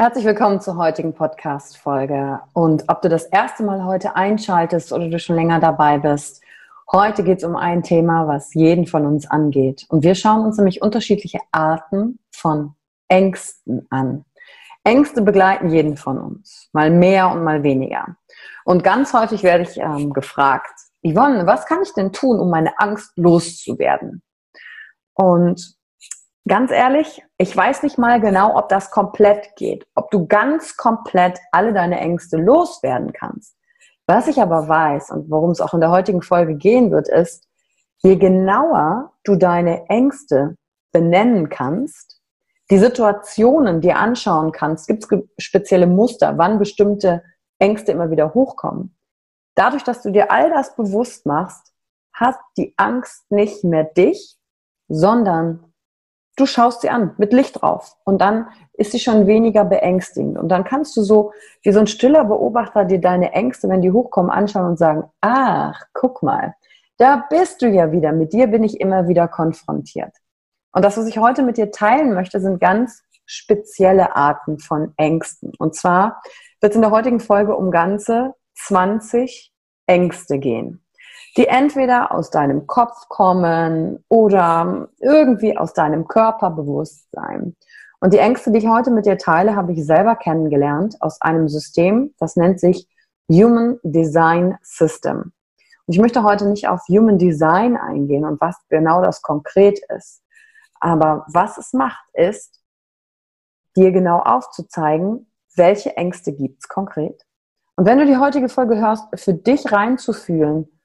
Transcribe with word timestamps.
Herzlich 0.00 0.24
willkommen 0.24 0.62
zur 0.62 0.78
heutigen 0.78 1.12
Podcast-Folge. 1.12 2.40
Und 2.54 2.84
ob 2.88 3.02
du 3.02 3.10
das 3.10 3.26
erste 3.26 3.62
Mal 3.62 3.84
heute 3.84 4.16
einschaltest 4.16 4.94
oder 4.94 5.10
du 5.10 5.18
schon 5.18 5.36
länger 5.36 5.60
dabei 5.60 5.98
bist, 5.98 6.42
heute 6.90 7.22
geht 7.22 7.36
es 7.36 7.44
um 7.44 7.54
ein 7.54 7.82
Thema, 7.82 8.26
was 8.26 8.54
jeden 8.54 8.86
von 8.86 9.04
uns 9.04 9.30
angeht. 9.30 9.84
Und 9.90 10.02
wir 10.02 10.14
schauen 10.14 10.46
uns 10.46 10.56
nämlich 10.56 10.80
unterschiedliche 10.80 11.40
Arten 11.52 12.18
von 12.32 12.76
Ängsten 13.08 13.86
an. 13.90 14.24
Ängste 14.84 15.20
begleiten 15.20 15.68
jeden 15.68 15.98
von 15.98 16.16
uns, 16.16 16.70
mal 16.72 16.90
mehr 16.90 17.30
und 17.30 17.44
mal 17.44 17.62
weniger. 17.62 18.16
Und 18.64 18.82
ganz 18.82 19.12
häufig 19.12 19.42
werde 19.42 19.64
ich 19.64 19.76
ähm, 19.76 20.14
gefragt, 20.14 20.80
Yvonne, 21.04 21.46
was 21.46 21.66
kann 21.66 21.82
ich 21.82 21.92
denn 21.92 22.10
tun, 22.10 22.40
um 22.40 22.48
meine 22.48 22.72
Angst 22.78 23.12
loszuwerden? 23.16 24.22
Und 25.12 25.78
Ganz 26.48 26.70
ehrlich, 26.70 27.22
ich 27.36 27.54
weiß 27.54 27.82
nicht 27.82 27.98
mal 27.98 28.20
genau, 28.20 28.56
ob 28.56 28.68
das 28.68 28.90
komplett 28.90 29.54
geht, 29.56 29.86
ob 29.94 30.10
du 30.10 30.26
ganz 30.26 30.76
komplett 30.76 31.38
alle 31.52 31.72
deine 31.72 32.00
Ängste 32.00 32.38
loswerden 32.38 33.12
kannst. 33.12 33.56
Was 34.06 34.26
ich 34.26 34.40
aber 34.40 34.66
weiß 34.66 35.10
und 35.10 35.30
worum 35.30 35.50
es 35.50 35.60
auch 35.60 35.74
in 35.74 35.80
der 35.80 35.90
heutigen 35.90 36.22
Folge 36.22 36.56
gehen 36.56 36.90
wird, 36.90 37.08
ist, 37.08 37.46
je 37.98 38.16
genauer 38.16 39.12
du 39.22 39.36
deine 39.36 39.86
Ängste 39.88 40.56
benennen 40.92 41.48
kannst, 41.50 42.20
die 42.70 42.78
Situationen 42.78 43.80
dir 43.80 43.96
anschauen 43.96 44.52
kannst, 44.52 44.88
gibt 44.88 45.04
es 45.04 45.44
spezielle 45.44 45.86
Muster, 45.86 46.38
wann 46.38 46.58
bestimmte 46.58 47.22
Ängste 47.58 47.92
immer 47.92 48.10
wieder 48.10 48.32
hochkommen. 48.32 48.96
Dadurch, 49.54 49.84
dass 49.84 50.02
du 50.02 50.10
dir 50.10 50.30
all 50.30 50.50
das 50.50 50.74
bewusst 50.74 51.26
machst, 51.26 51.72
hat 52.12 52.36
die 52.56 52.72
Angst 52.76 53.30
nicht 53.30 53.62
mehr 53.64 53.84
dich, 53.84 54.36
sondern 54.88 55.69
du 56.40 56.46
schaust 56.46 56.80
sie 56.80 56.90
an 56.90 57.14
mit 57.18 57.32
Licht 57.32 57.60
drauf 57.60 57.96
und 58.04 58.20
dann 58.20 58.48
ist 58.72 58.92
sie 58.92 58.98
schon 58.98 59.26
weniger 59.26 59.64
beängstigend. 59.64 60.38
Und 60.38 60.48
dann 60.48 60.64
kannst 60.64 60.96
du 60.96 61.02
so 61.02 61.32
wie 61.62 61.72
so 61.72 61.80
ein 61.80 61.86
stiller 61.86 62.24
Beobachter 62.24 62.84
dir 62.84 63.00
deine 63.00 63.32
Ängste, 63.32 63.68
wenn 63.68 63.82
die 63.82 63.92
hochkommen, 63.92 64.30
anschauen 64.30 64.66
und 64.66 64.78
sagen, 64.78 65.04
ach, 65.20 65.82
guck 65.92 66.22
mal, 66.22 66.54
da 66.96 67.24
bist 67.28 67.62
du 67.62 67.68
ja 67.68 67.92
wieder, 67.92 68.12
mit 68.12 68.32
dir 68.32 68.46
bin 68.46 68.64
ich 68.64 68.80
immer 68.80 69.08
wieder 69.08 69.28
konfrontiert. 69.28 70.12
Und 70.72 70.84
das, 70.84 70.96
was 70.96 71.06
ich 71.06 71.18
heute 71.18 71.42
mit 71.42 71.56
dir 71.56 71.70
teilen 71.70 72.14
möchte, 72.14 72.40
sind 72.40 72.60
ganz 72.60 73.02
spezielle 73.26 74.16
Arten 74.16 74.58
von 74.58 74.92
Ängsten. 74.96 75.52
Und 75.58 75.74
zwar 75.74 76.22
wird 76.60 76.70
es 76.70 76.76
in 76.76 76.82
der 76.82 76.90
heutigen 76.90 77.20
Folge 77.20 77.56
um 77.56 77.70
ganze 77.70 78.34
20 78.54 79.52
Ängste 79.86 80.38
gehen 80.38 80.84
die 81.36 81.46
entweder 81.46 82.12
aus 82.12 82.30
deinem 82.30 82.66
Kopf 82.66 83.08
kommen 83.08 84.04
oder 84.08 84.88
irgendwie 84.98 85.56
aus 85.56 85.72
deinem 85.72 86.08
Körperbewusstsein. 86.08 87.56
Und 88.00 88.12
die 88.12 88.18
Ängste, 88.18 88.50
die 88.50 88.58
ich 88.58 88.68
heute 88.68 88.90
mit 88.90 89.06
dir 89.06 89.18
teile, 89.18 89.54
habe 89.54 89.72
ich 89.72 89.84
selber 89.84 90.16
kennengelernt 90.16 90.96
aus 91.00 91.20
einem 91.20 91.48
System, 91.48 92.14
das 92.18 92.36
nennt 92.36 92.58
sich 92.58 92.88
Human 93.30 93.78
Design 93.82 94.58
System. 94.62 95.32
Und 95.86 95.94
ich 95.94 95.98
möchte 95.98 96.22
heute 96.22 96.48
nicht 96.48 96.66
auf 96.68 96.82
Human 96.88 97.18
Design 97.18 97.76
eingehen 97.76 98.24
und 98.24 98.40
was 98.40 98.56
genau 98.68 99.02
das 99.02 99.22
konkret 99.22 99.80
ist. 99.96 100.22
Aber 100.80 101.26
was 101.28 101.58
es 101.58 101.72
macht, 101.72 102.02
ist, 102.14 102.60
dir 103.76 103.92
genau 103.92 104.20
aufzuzeigen, 104.20 105.30
welche 105.54 105.96
Ängste 105.96 106.32
gibt 106.32 106.62
es 106.62 106.68
konkret. 106.68 107.24
Und 107.76 107.86
wenn 107.86 107.98
du 107.98 108.06
die 108.06 108.16
heutige 108.16 108.48
Folge 108.48 108.78
hörst, 108.78 109.04
für 109.14 109.34
dich 109.34 109.70
reinzufühlen, 109.72 110.79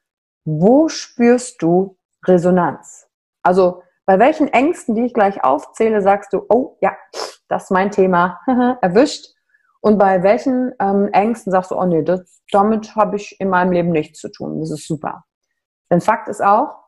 wo 0.46 0.88
spürst 0.88 1.62
du 1.62 1.98
Resonanz? 2.26 3.08
Also 3.44 3.84
bei 4.06 4.20
welchen 4.20 4.48
Ängsten, 4.48 4.96
die 4.96 5.06
ich 5.06 5.14
gleich 5.14 5.44
aufzähle, 5.44 6.02
sagst 6.02 6.32
du, 6.34 6.46
oh 6.50 6.78
ja, 6.82 6.96
das 7.48 7.64
ist 7.66 7.72
mein 7.72 7.92
Thema, 7.92 8.40
erwischt. 8.82 9.34
Und 9.82 9.98
bei 9.98 10.24
welchen 10.24 10.74
ähm, 10.80 11.10
Ängsten 11.12 11.52
sagst 11.52 11.72
du, 11.72 11.76
oh 11.76 11.86
nee, 11.86 12.04
das, 12.04 12.42
damit 12.52 12.96
habe 12.96 13.18
ich 13.18 13.40
in 13.40 13.50
meinem 13.50 13.72
Leben 13.72 13.92
nichts 13.92 14.20
zu 14.20 14.32
tun. 14.32 14.60
Das 14.60 14.72
ist 14.72 14.88
super. 14.88 15.26
Denn 15.92 16.02
Fakt 16.02 16.28
ist 16.28 16.44
auch, 16.44 16.86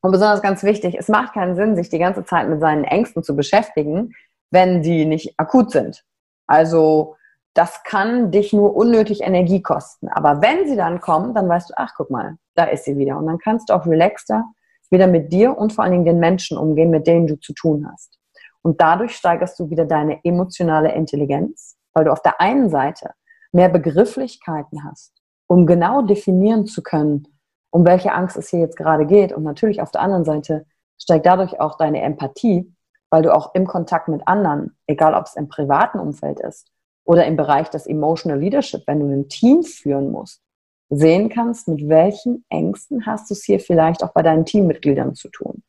und 0.00 0.12
besonders 0.12 0.42
ganz 0.42 0.62
wichtig, 0.62 0.96
es 0.98 1.08
macht 1.08 1.34
keinen 1.34 1.56
Sinn, 1.56 1.74
sich 1.74 1.88
die 1.88 1.98
ganze 1.98 2.24
Zeit 2.24 2.48
mit 2.48 2.60
seinen 2.60 2.84
Ängsten 2.84 3.22
zu 3.22 3.34
beschäftigen, 3.34 4.14
wenn 4.50 4.82
die 4.82 5.04
nicht 5.04 5.38
akut 5.38 5.70
sind. 5.70 6.04
Also 6.46 7.16
das 7.54 7.82
kann 7.82 8.30
dich 8.30 8.52
nur 8.52 8.76
unnötig 8.76 9.22
Energie 9.22 9.62
kosten. 9.62 10.08
Aber 10.08 10.42
wenn 10.42 10.68
sie 10.68 10.76
dann 10.76 11.00
kommen, 11.00 11.34
dann 11.34 11.48
weißt 11.48 11.70
du, 11.70 11.74
ach, 11.76 11.92
guck 11.96 12.10
mal, 12.10 12.36
da 12.54 12.64
ist 12.64 12.84
sie 12.84 12.96
wieder. 12.96 13.18
Und 13.18 13.26
dann 13.26 13.38
kannst 13.38 13.68
du 13.68 13.74
auch 13.74 13.86
relaxter 13.86 14.44
wieder 14.90 15.06
mit 15.06 15.32
dir 15.32 15.56
und 15.56 15.72
vor 15.72 15.84
allen 15.84 15.92
Dingen 15.92 16.04
den 16.04 16.20
Menschen 16.20 16.56
umgehen, 16.56 16.90
mit 16.90 17.06
denen 17.06 17.26
du 17.26 17.38
zu 17.38 17.52
tun 17.52 17.88
hast. 17.90 18.18
Und 18.62 18.80
dadurch 18.80 19.16
steigerst 19.16 19.58
du 19.58 19.70
wieder 19.70 19.84
deine 19.84 20.20
emotionale 20.24 20.92
Intelligenz, 20.92 21.76
weil 21.94 22.04
du 22.04 22.12
auf 22.12 22.22
der 22.22 22.40
einen 22.40 22.70
Seite 22.70 23.10
mehr 23.52 23.68
Begrifflichkeiten 23.68 24.84
hast, 24.84 25.14
um 25.46 25.66
genau 25.66 26.02
definieren 26.02 26.66
zu 26.66 26.82
können, 26.82 27.26
um 27.70 27.84
welche 27.84 28.12
Angst 28.12 28.36
es 28.36 28.48
hier 28.50 28.60
jetzt 28.60 28.76
gerade 28.76 29.06
geht. 29.06 29.32
Und 29.32 29.42
natürlich 29.42 29.82
auf 29.82 29.90
der 29.90 30.02
anderen 30.02 30.24
Seite 30.24 30.66
steigt 31.00 31.26
dadurch 31.26 31.60
auch 31.60 31.76
deine 31.76 32.02
Empathie, 32.02 32.72
weil 33.10 33.22
du 33.22 33.34
auch 33.34 33.54
im 33.54 33.66
Kontakt 33.66 34.08
mit 34.08 34.26
anderen, 34.26 34.76
egal 34.86 35.14
ob 35.14 35.26
es 35.26 35.34
im 35.36 35.48
privaten 35.48 35.98
Umfeld 35.98 36.40
ist 36.40 36.70
oder 37.08 37.24
im 37.24 37.36
Bereich 37.36 37.70
des 37.70 37.86
Emotional 37.86 38.38
Leadership, 38.38 38.82
wenn 38.86 39.00
du 39.00 39.06
ein 39.06 39.30
Team 39.30 39.62
führen 39.62 40.12
musst, 40.12 40.42
sehen 40.90 41.30
kannst, 41.30 41.66
mit 41.66 41.88
welchen 41.88 42.44
Ängsten 42.50 43.06
hast 43.06 43.30
du 43.30 43.34
es 43.34 43.44
hier 43.44 43.60
vielleicht 43.60 44.04
auch 44.04 44.12
bei 44.12 44.20
deinen 44.20 44.44
Teammitgliedern 44.44 45.14
zu 45.14 45.30
tun. 45.30 45.62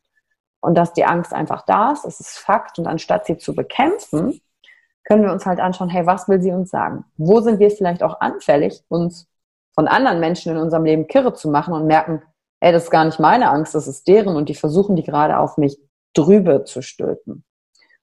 Und 0.60 0.76
dass 0.76 0.92
die 0.92 1.06
Angst 1.06 1.32
einfach 1.32 1.64
da 1.64 1.92
ist, 1.92 2.04
das 2.04 2.20
ist 2.20 2.38
Fakt. 2.38 2.78
Und 2.78 2.86
anstatt 2.86 3.24
sie 3.24 3.38
zu 3.38 3.54
bekämpfen, 3.54 4.38
können 5.04 5.22
wir 5.22 5.32
uns 5.32 5.46
halt 5.46 5.60
anschauen, 5.60 5.88
hey, 5.88 6.04
was 6.04 6.28
will 6.28 6.42
sie 6.42 6.52
uns 6.52 6.68
sagen? 6.68 7.06
Wo 7.16 7.40
sind 7.40 7.58
wir 7.58 7.70
vielleicht 7.70 8.02
auch 8.02 8.20
anfällig, 8.20 8.84
uns 8.88 9.26
von 9.74 9.88
anderen 9.88 10.20
Menschen 10.20 10.52
in 10.52 10.58
unserem 10.58 10.84
Leben 10.84 11.06
kirre 11.06 11.32
zu 11.32 11.48
machen 11.48 11.72
und 11.72 11.86
merken, 11.86 12.22
ey, 12.60 12.70
das 12.70 12.84
ist 12.84 12.90
gar 12.90 13.06
nicht 13.06 13.18
meine 13.18 13.48
Angst, 13.48 13.74
das 13.74 13.88
ist 13.88 14.06
deren 14.08 14.36
und 14.36 14.50
die 14.50 14.54
versuchen 14.54 14.94
die 14.94 15.04
gerade 15.04 15.38
auf 15.38 15.56
mich 15.56 15.78
drüber 16.12 16.66
zu 16.66 16.82
stülpen. 16.82 17.44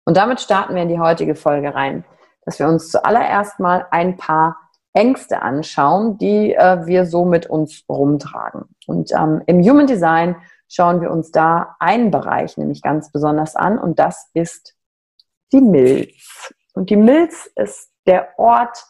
Und 0.06 0.18
damit 0.18 0.42
starten 0.42 0.74
wir 0.74 0.82
in 0.82 0.90
die 0.90 1.00
heutige 1.00 1.36
Folge 1.36 1.76
rein, 1.76 2.04
dass 2.48 2.60
wir 2.60 2.68
uns 2.70 2.90
zuallererst 2.90 3.60
mal 3.60 3.88
ein 3.92 4.16
paar 4.16 4.56
Ängste 4.94 5.42
anschauen, 5.42 6.18
die 6.18 6.54
äh, 6.54 6.88
wir 6.88 7.06
so 7.06 7.26
mit 7.26 7.48
uns 7.48 7.84
rumtragen. 7.90 8.64
Und 8.88 9.12
ähm, 9.12 9.42
im 9.48 9.62
Human 9.62 9.86
Design 9.86 10.38
schauen 10.70 11.02
wir 11.02 11.12
uns 11.12 11.32
da 11.32 11.76
einen 11.80 12.10
Bereich 12.10 12.56
nämlich 12.56 12.82
ganz 12.82 13.12
besonders 13.12 13.58
an 13.58 13.78
und 13.78 14.00
das 14.00 14.30
ist 14.34 14.76
die 15.52 15.60
Milz. 15.60 16.54
Und 16.74 16.90
die 16.90 16.96
Milz 16.96 17.52
ist 17.58 17.92
der 18.06 18.30
Ort, 18.40 18.82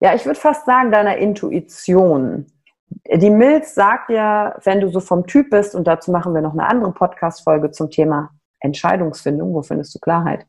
ja, 0.00 0.14
ich 0.14 0.24
würde 0.24 0.40
fast 0.40 0.64
sagen, 0.64 0.90
deiner 0.90 1.18
Intuition. 1.18 2.46
Die 2.88 3.30
Milz 3.30 3.74
sagt 3.74 4.08
ja, 4.08 4.56
wenn 4.64 4.80
du 4.80 4.88
so 4.88 5.00
vom 5.00 5.26
Typ 5.26 5.50
bist, 5.50 5.74
und 5.74 5.86
dazu 5.86 6.10
machen 6.10 6.32
wir 6.32 6.40
noch 6.40 6.54
eine 6.54 6.66
andere 6.66 6.92
Podcast-Folge 6.92 7.70
zum 7.70 7.90
Thema 7.90 8.30
Entscheidungsfindung, 8.60 9.52
wo 9.52 9.60
findest 9.60 9.94
du 9.94 9.98
Klarheit? 9.98 10.46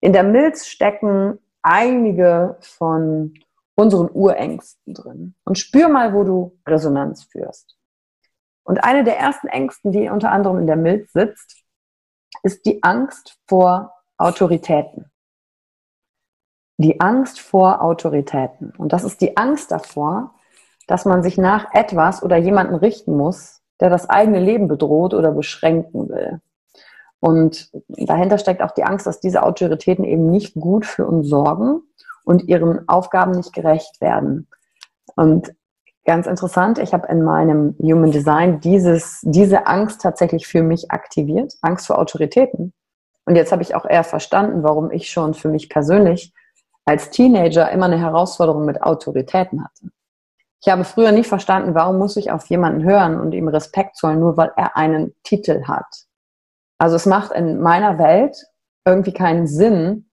In 0.00 0.12
der 0.12 0.22
Milz 0.22 0.66
stecken 0.66 1.38
einige 1.68 2.56
von 2.60 3.34
unseren 3.74 4.10
Urängsten 4.10 4.94
drin. 4.94 5.34
Und 5.44 5.58
spür 5.58 5.88
mal, 5.88 6.14
wo 6.14 6.24
du 6.24 6.58
Resonanz 6.66 7.24
führst. 7.24 7.76
Und 8.64 8.82
eine 8.82 9.04
der 9.04 9.18
ersten 9.18 9.48
Ängsten, 9.48 9.92
die 9.92 10.08
unter 10.08 10.32
anderem 10.32 10.58
in 10.58 10.66
der 10.66 10.76
Milz 10.76 11.12
sitzt, 11.12 11.62
ist 12.42 12.64
die 12.66 12.82
Angst 12.82 13.38
vor 13.46 13.92
Autoritäten. 14.16 15.10
Die 16.78 17.00
Angst 17.00 17.40
vor 17.40 17.82
Autoritäten. 17.82 18.72
Und 18.76 18.92
das 18.92 19.04
ist 19.04 19.20
die 19.20 19.36
Angst 19.36 19.70
davor, 19.70 20.34
dass 20.86 21.04
man 21.04 21.22
sich 21.22 21.36
nach 21.38 21.72
etwas 21.74 22.22
oder 22.22 22.36
jemanden 22.36 22.74
richten 22.74 23.16
muss, 23.16 23.62
der 23.80 23.90
das 23.90 24.08
eigene 24.08 24.40
Leben 24.40 24.68
bedroht 24.68 25.12
oder 25.12 25.32
beschränken 25.32 26.08
will. 26.08 26.40
Und 27.20 27.70
dahinter 27.88 28.38
steckt 28.38 28.62
auch 28.62 28.70
die 28.70 28.84
Angst, 28.84 29.06
dass 29.06 29.20
diese 29.20 29.42
Autoritäten 29.42 30.04
eben 30.04 30.30
nicht 30.30 30.54
gut 30.54 30.86
für 30.86 31.06
uns 31.06 31.28
sorgen 31.28 31.82
und 32.24 32.44
ihren 32.48 32.88
Aufgaben 32.88 33.32
nicht 33.32 33.52
gerecht 33.52 34.00
werden. 34.00 34.48
Und 35.16 35.54
ganz 36.04 36.26
interessant, 36.26 36.78
ich 36.78 36.92
habe 36.92 37.08
in 37.08 37.22
meinem 37.22 37.74
Human 37.80 38.12
Design 38.12 38.60
dieses, 38.60 39.20
diese 39.22 39.66
Angst 39.66 40.00
tatsächlich 40.00 40.46
für 40.46 40.62
mich 40.62 40.90
aktiviert, 40.90 41.54
Angst 41.60 41.86
vor 41.86 41.98
Autoritäten. 41.98 42.72
Und 43.24 43.36
jetzt 43.36 43.52
habe 43.52 43.62
ich 43.62 43.74
auch 43.74 43.84
eher 43.84 44.04
verstanden, 44.04 44.62
warum 44.62 44.90
ich 44.90 45.10
schon 45.10 45.34
für 45.34 45.48
mich 45.48 45.68
persönlich 45.68 46.32
als 46.84 47.10
Teenager 47.10 47.70
immer 47.70 47.86
eine 47.86 47.98
Herausforderung 47.98 48.64
mit 48.64 48.82
Autoritäten 48.82 49.62
hatte. 49.62 49.90
Ich 50.62 50.72
habe 50.72 50.84
früher 50.84 51.12
nicht 51.12 51.28
verstanden, 51.28 51.74
warum 51.74 51.98
muss 51.98 52.16
ich 52.16 52.30
auf 52.30 52.46
jemanden 52.46 52.82
hören 52.82 53.20
und 53.20 53.32
ihm 53.32 53.48
Respekt 53.48 53.96
zollen, 53.96 54.20
nur 54.20 54.36
weil 54.36 54.52
er 54.56 54.76
einen 54.76 55.14
Titel 55.22 55.64
hat. 55.64 56.07
Also 56.78 56.96
es 56.96 57.06
macht 57.06 57.32
in 57.32 57.60
meiner 57.60 57.98
Welt 57.98 58.36
irgendwie 58.84 59.12
keinen 59.12 59.46
Sinn, 59.46 60.10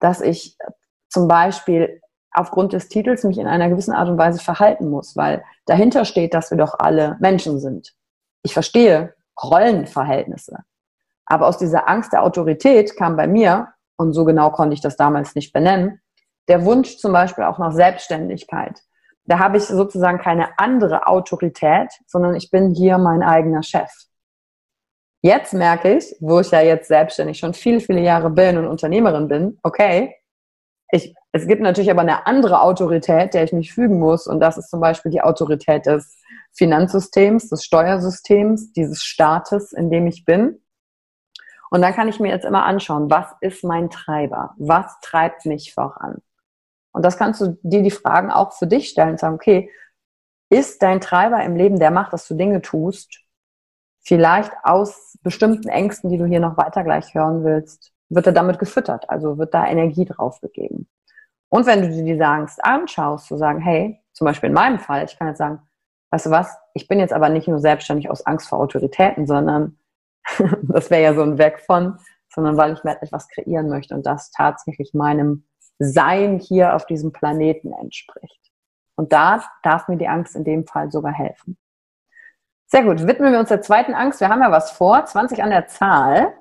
dass 0.00 0.20
ich 0.20 0.56
zum 1.08 1.28
Beispiel 1.28 2.00
aufgrund 2.32 2.72
des 2.72 2.88
Titels 2.88 3.24
mich 3.24 3.38
in 3.38 3.46
einer 3.46 3.68
gewissen 3.68 3.92
Art 3.92 4.08
und 4.08 4.18
Weise 4.18 4.40
verhalten 4.40 4.90
muss, 4.90 5.16
weil 5.16 5.42
dahinter 5.66 6.04
steht, 6.04 6.34
dass 6.34 6.50
wir 6.50 6.58
doch 6.58 6.78
alle 6.78 7.16
Menschen 7.20 7.60
sind. 7.60 7.94
Ich 8.42 8.52
verstehe 8.52 9.14
Rollenverhältnisse. 9.42 10.58
Aber 11.24 11.46
aus 11.46 11.58
dieser 11.58 11.88
Angst 11.88 12.12
der 12.12 12.22
Autorität 12.22 12.96
kam 12.96 13.16
bei 13.16 13.26
mir, 13.26 13.68
und 13.98 14.12
so 14.12 14.24
genau 14.24 14.50
konnte 14.50 14.74
ich 14.74 14.82
das 14.82 14.96
damals 14.96 15.34
nicht 15.34 15.52
benennen, 15.52 16.00
der 16.48 16.64
Wunsch 16.64 16.98
zum 16.98 17.12
Beispiel 17.12 17.44
auch 17.44 17.58
nach 17.58 17.72
Selbstständigkeit. 17.72 18.80
Da 19.24 19.38
habe 19.38 19.56
ich 19.56 19.64
sozusagen 19.64 20.18
keine 20.18 20.58
andere 20.58 21.06
Autorität, 21.06 21.90
sondern 22.06 22.36
ich 22.36 22.50
bin 22.50 22.72
hier 22.72 22.98
mein 22.98 23.22
eigener 23.22 23.62
Chef. 23.62 23.90
Jetzt 25.26 25.54
merke 25.54 25.96
ich, 25.96 26.14
wo 26.20 26.38
ich 26.38 26.52
ja 26.52 26.60
jetzt 26.60 26.86
selbstständig 26.86 27.40
schon 27.40 27.52
viele, 27.52 27.80
viele 27.80 28.00
Jahre 28.00 28.30
bin 28.30 28.58
und 28.58 28.68
Unternehmerin 28.68 29.26
bin, 29.26 29.58
okay, 29.64 30.14
ich, 30.92 31.16
es 31.32 31.48
gibt 31.48 31.62
natürlich 31.62 31.90
aber 31.90 32.02
eine 32.02 32.28
andere 32.28 32.60
Autorität, 32.60 33.34
der 33.34 33.42
ich 33.42 33.52
mich 33.52 33.74
fügen 33.74 33.98
muss. 33.98 34.28
Und 34.28 34.38
das 34.38 34.56
ist 34.56 34.70
zum 34.70 34.78
Beispiel 34.78 35.10
die 35.10 35.22
Autorität 35.22 35.84
des 35.84 36.16
Finanzsystems, 36.52 37.48
des 37.48 37.64
Steuersystems, 37.64 38.72
dieses 38.72 39.02
Staates, 39.02 39.72
in 39.72 39.90
dem 39.90 40.06
ich 40.06 40.24
bin. 40.24 40.62
Und 41.70 41.82
dann 41.82 41.92
kann 41.92 42.06
ich 42.06 42.20
mir 42.20 42.30
jetzt 42.30 42.44
immer 42.44 42.64
anschauen, 42.64 43.10
was 43.10 43.26
ist 43.40 43.64
mein 43.64 43.90
Treiber? 43.90 44.54
Was 44.58 44.96
treibt 45.02 45.44
mich 45.44 45.74
voran? 45.74 46.22
Und 46.92 47.04
das 47.04 47.18
kannst 47.18 47.40
du 47.40 47.58
dir 47.64 47.82
die 47.82 47.90
Fragen 47.90 48.30
auch 48.30 48.52
für 48.52 48.68
dich 48.68 48.90
stellen 48.90 49.10
und 49.10 49.18
sagen, 49.18 49.34
okay, 49.34 49.72
ist 50.50 50.84
dein 50.84 51.00
Treiber 51.00 51.42
im 51.42 51.56
Leben, 51.56 51.80
der 51.80 51.90
macht, 51.90 52.12
dass 52.12 52.28
du 52.28 52.34
Dinge 52.34 52.62
tust, 52.62 53.25
vielleicht 54.06 54.52
aus 54.62 55.18
bestimmten 55.22 55.68
Ängsten, 55.68 56.10
die 56.10 56.18
du 56.18 56.26
hier 56.26 56.40
noch 56.40 56.56
weiter 56.56 56.84
gleich 56.84 57.12
hören 57.14 57.44
willst, 57.44 57.92
wird 58.08 58.26
er 58.26 58.32
damit 58.32 58.58
gefüttert, 58.58 59.10
also 59.10 59.36
wird 59.36 59.52
da 59.52 59.66
Energie 59.66 60.04
drauf 60.04 60.40
gegeben. 60.40 60.88
Und 61.48 61.66
wenn 61.66 61.82
du 61.82 61.88
dir 61.88 62.04
diese 62.04 62.26
Angst 62.26 62.64
anschaust, 62.64 63.26
zu 63.26 63.36
sagen, 63.36 63.60
hey, 63.60 64.00
zum 64.12 64.26
Beispiel 64.26 64.48
in 64.48 64.54
meinem 64.54 64.78
Fall, 64.78 65.04
ich 65.04 65.18
kann 65.18 65.28
jetzt 65.28 65.38
sagen, 65.38 65.60
weißt 66.10 66.26
du 66.26 66.30
was, 66.30 66.56
ich 66.74 66.86
bin 66.86 67.00
jetzt 67.00 67.12
aber 67.12 67.28
nicht 67.28 67.48
nur 67.48 67.58
selbstständig 67.58 68.08
aus 68.08 68.24
Angst 68.24 68.48
vor 68.48 68.60
Autoritäten, 68.60 69.26
sondern 69.26 69.78
das 70.62 70.90
wäre 70.90 71.02
ja 71.02 71.14
so 71.14 71.22
ein 71.22 71.38
Weg 71.38 71.60
von, 71.60 71.98
sondern 72.32 72.56
weil 72.56 72.74
ich 72.74 72.84
mir 72.84 73.00
etwas 73.02 73.28
kreieren 73.28 73.68
möchte 73.68 73.94
und 73.94 74.06
das 74.06 74.30
tatsächlich 74.30 74.94
meinem 74.94 75.46
sein 75.78 76.38
hier 76.38 76.74
auf 76.74 76.86
diesem 76.86 77.12
Planeten 77.12 77.72
entspricht. 77.72 78.52
Und 78.94 79.12
da 79.12 79.42
darf 79.62 79.88
mir 79.88 79.96
die 79.96 80.08
Angst 80.08 80.36
in 80.36 80.44
dem 80.44 80.66
Fall 80.66 80.90
sogar 80.90 81.12
helfen. 81.12 81.58
Sehr 82.68 82.82
gut, 82.82 83.06
widmen 83.06 83.32
wir 83.32 83.38
uns 83.38 83.48
der 83.48 83.62
zweiten 83.62 83.94
Angst. 83.94 84.20
Wir 84.20 84.28
haben 84.28 84.42
ja 84.42 84.50
was 84.50 84.72
vor, 84.72 85.04
20 85.04 85.42
an 85.42 85.50
der 85.50 85.68
Zahl. 85.68 86.34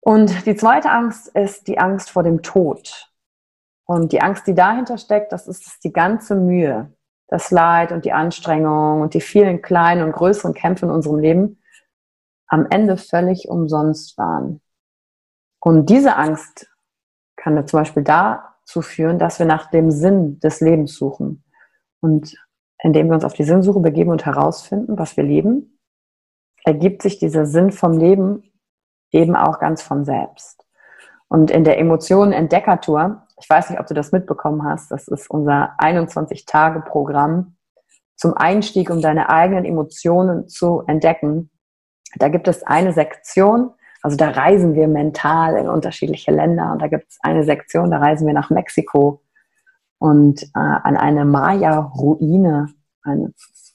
Und 0.00 0.46
die 0.46 0.56
zweite 0.56 0.90
Angst 0.90 1.28
ist 1.28 1.66
die 1.68 1.78
Angst 1.78 2.10
vor 2.10 2.22
dem 2.22 2.42
Tod. 2.42 3.10
Und 3.86 4.12
die 4.12 4.20
Angst, 4.20 4.46
die 4.46 4.54
dahinter 4.54 4.98
steckt, 4.98 5.32
das 5.32 5.48
ist 5.48 5.82
die 5.84 5.92
ganze 5.92 6.34
Mühe, 6.34 6.92
das 7.28 7.50
Leid 7.50 7.92
und 7.92 8.04
die 8.04 8.12
Anstrengung 8.12 9.00
und 9.00 9.14
die 9.14 9.20
vielen 9.20 9.62
kleinen 9.62 10.02
und 10.02 10.12
größeren 10.12 10.54
Kämpfe 10.54 10.86
in 10.86 10.92
unserem 10.92 11.18
Leben 11.18 11.62
am 12.48 12.66
Ende 12.70 12.96
völlig 12.96 13.48
umsonst 13.48 14.18
waren. 14.18 14.60
Und 15.60 15.86
diese 15.86 16.16
Angst 16.16 16.70
kann 17.36 17.66
zum 17.66 17.80
Beispiel 17.80 18.04
dazu 18.04 18.82
führen, 18.82 19.18
dass 19.18 19.38
wir 19.38 19.46
nach 19.46 19.70
dem 19.70 19.90
Sinn 19.90 20.38
des 20.40 20.60
Lebens 20.60 20.94
suchen. 20.94 21.42
Und 22.00 22.36
indem 22.82 23.08
wir 23.08 23.14
uns 23.14 23.24
auf 23.24 23.34
die 23.34 23.44
Sinnsuche 23.44 23.80
begeben 23.80 24.10
und 24.10 24.26
herausfinden, 24.26 24.98
was 24.98 25.16
wir 25.16 25.24
leben, 25.24 25.78
ergibt 26.64 27.02
sich 27.02 27.18
dieser 27.18 27.46
Sinn 27.46 27.70
vom 27.70 27.98
Leben 27.98 28.42
eben 29.12 29.36
auch 29.36 29.58
ganz 29.58 29.82
von 29.82 30.04
selbst. 30.04 30.64
Und 31.28 31.50
in 31.50 31.64
der 31.64 31.78
Emotionen-Entdeckertour, 31.78 33.26
ich 33.40 33.48
weiß 33.48 33.70
nicht, 33.70 33.80
ob 33.80 33.86
du 33.86 33.94
das 33.94 34.12
mitbekommen 34.12 34.64
hast, 34.64 34.90
das 34.90 35.08
ist 35.08 35.30
unser 35.30 35.78
21-Tage-Programm 35.78 37.56
zum 38.16 38.34
Einstieg, 38.34 38.90
um 38.90 39.00
deine 39.00 39.28
eigenen 39.28 39.64
Emotionen 39.64 40.48
zu 40.48 40.82
entdecken. 40.86 41.50
Da 42.16 42.28
gibt 42.28 42.48
es 42.48 42.62
eine 42.62 42.92
Sektion, 42.92 43.70
also 44.02 44.16
da 44.16 44.30
reisen 44.30 44.74
wir 44.74 44.88
mental 44.88 45.56
in 45.56 45.68
unterschiedliche 45.68 46.30
Länder 46.30 46.72
und 46.72 46.80
da 46.80 46.86
gibt 46.86 47.10
es 47.10 47.18
eine 47.22 47.44
Sektion, 47.44 47.90
da 47.90 47.98
reisen 47.98 48.26
wir 48.26 48.34
nach 48.34 48.50
Mexiko 48.50 49.22
und 49.98 50.42
äh, 50.42 50.48
an 50.54 50.96
eine 50.96 51.24
Maya-Ruine, 51.24 52.68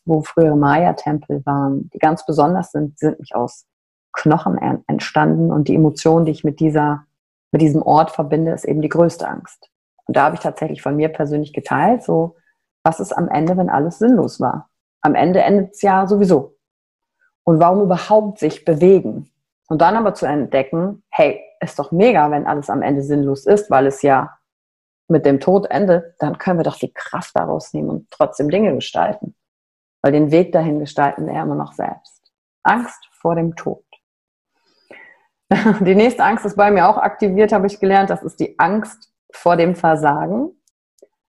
wo 0.06 0.22
frühere 0.22 0.58
Maya-Tempel 0.58 1.46
waren, 1.46 1.90
die 1.94 2.00
ganz 2.00 2.26
besonders 2.26 2.72
sind, 2.72 3.00
sind 3.00 3.20
nicht 3.20 3.36
aus 3.36 3.66
Knochen 4.14 4.58
entstanden 4.88 5.52
und 5.52 5.68
die 5.68 5.76
Emotion, 5.76 6.26
die 6.26 6.32
ich 6.32 6.44
mit 6.44 6.60
dieser, 6.60 7.06
mit 7.52 7.62
diesem 7.62 7.82
Ort 7.82 8.12
verbinde, 8.12 8.52
ist 8.52 8.66
eben 8.66 8.82
die 8.82 8.90
größte 8.90 9.28
Angst. 9.28 9.70
Und 10.06 10.18
da 10.18 10.24
habe 10.26 10.36
ich 10.36 10.42
tatsächlich 10.42 10.82
von 10.82 10.96
mir 10.96 11.10
persönlich 11.10 11.54
geteilt, 11.54 12.04
so, 12.04 12.36
was 12.84 13.00
ist 13.00 13.14
am 13.14 13.30
Ende, 13.30 13.56
wenn 13.58 13.70
alles 13.70 14.00
sinnlos 14.00 14.40
war? 14.40 14.70
Am 15.02 15.16
Ende 15.16 15.42
endet 15.42 15.74
es 15.74 15.82
ja 15.82 16.08
sowieso. 16.08 16.58
Und 17.44 17.60
warum 17.60 17.82
überhaupt 17.82 18.40
sich 18.40 18.66
bewegen? 18.66 19.30
Und 19.68 19.82
dann 19.82 19.96
aber 19.96 20.14
zu 20.14 20.26
entdecken, 20.26 21.04
hey, 21.10 21.42
ist 21.62 21.80
doch 21.80 21.92
mega, 21.92 22.30
wenn 22.32 22.46
alles 22.46 22.70
am 22.70 22.82
Ende 22.82 23.04
sinnlos 23.04 23.46
ist, 23.46 23.72
weil 23.72 23.88
es 23.88 24.02
ja 24.02 24.38
mit 25.12 25.26
dem 25.26 25.40
Tod 25.40 25.70
endet, 25.70 26.16
dann 26.20 26.38
können 26.38 26.60
wir 26.60 26.64
doch 26.64 26.78
die 26.78 26.94
Kraft 26.94 27.36
daraus 27.36 27.74
nehmen 27.74 27.90
und 27.90 28.12
trotzdem 28.12 28.50
Dinge 28.50 28.74
gestalten. 28.74 29.36
Weil 30.02 30.14
den 30.14 30.32
Weg 30.32 30.52
dahin 30.52 30.80
gestalten 30.80 31.28
wir 31.28 31.40
immer 31.40 31.56
noch 31.56 31.74
selbst. 31.74 32.32
Angst 32.64 33.08
vor 33.12 33.36
dem 33.36 33.56
Tod. 33.56 33.84
Die 35.82 35.96
nächste 35.96 36.24
Angst 36.24 36.46
ist 36.46 36.56
bei 36.56 36.72
mir 36.72 36.88
auch 36.88 36.98
aktiviert, 36.98 37.52
habe 37.52 37.68
ich 37.68 37.80
gelernt. 37.80 38.10
Das 38.10 38.24
ist 38.24 38.40
die 38.40 38.58
Angst 38.58 39.12
vor 39.34 39.58
dem 39.58 39.76
Versagen. 39.76 40.52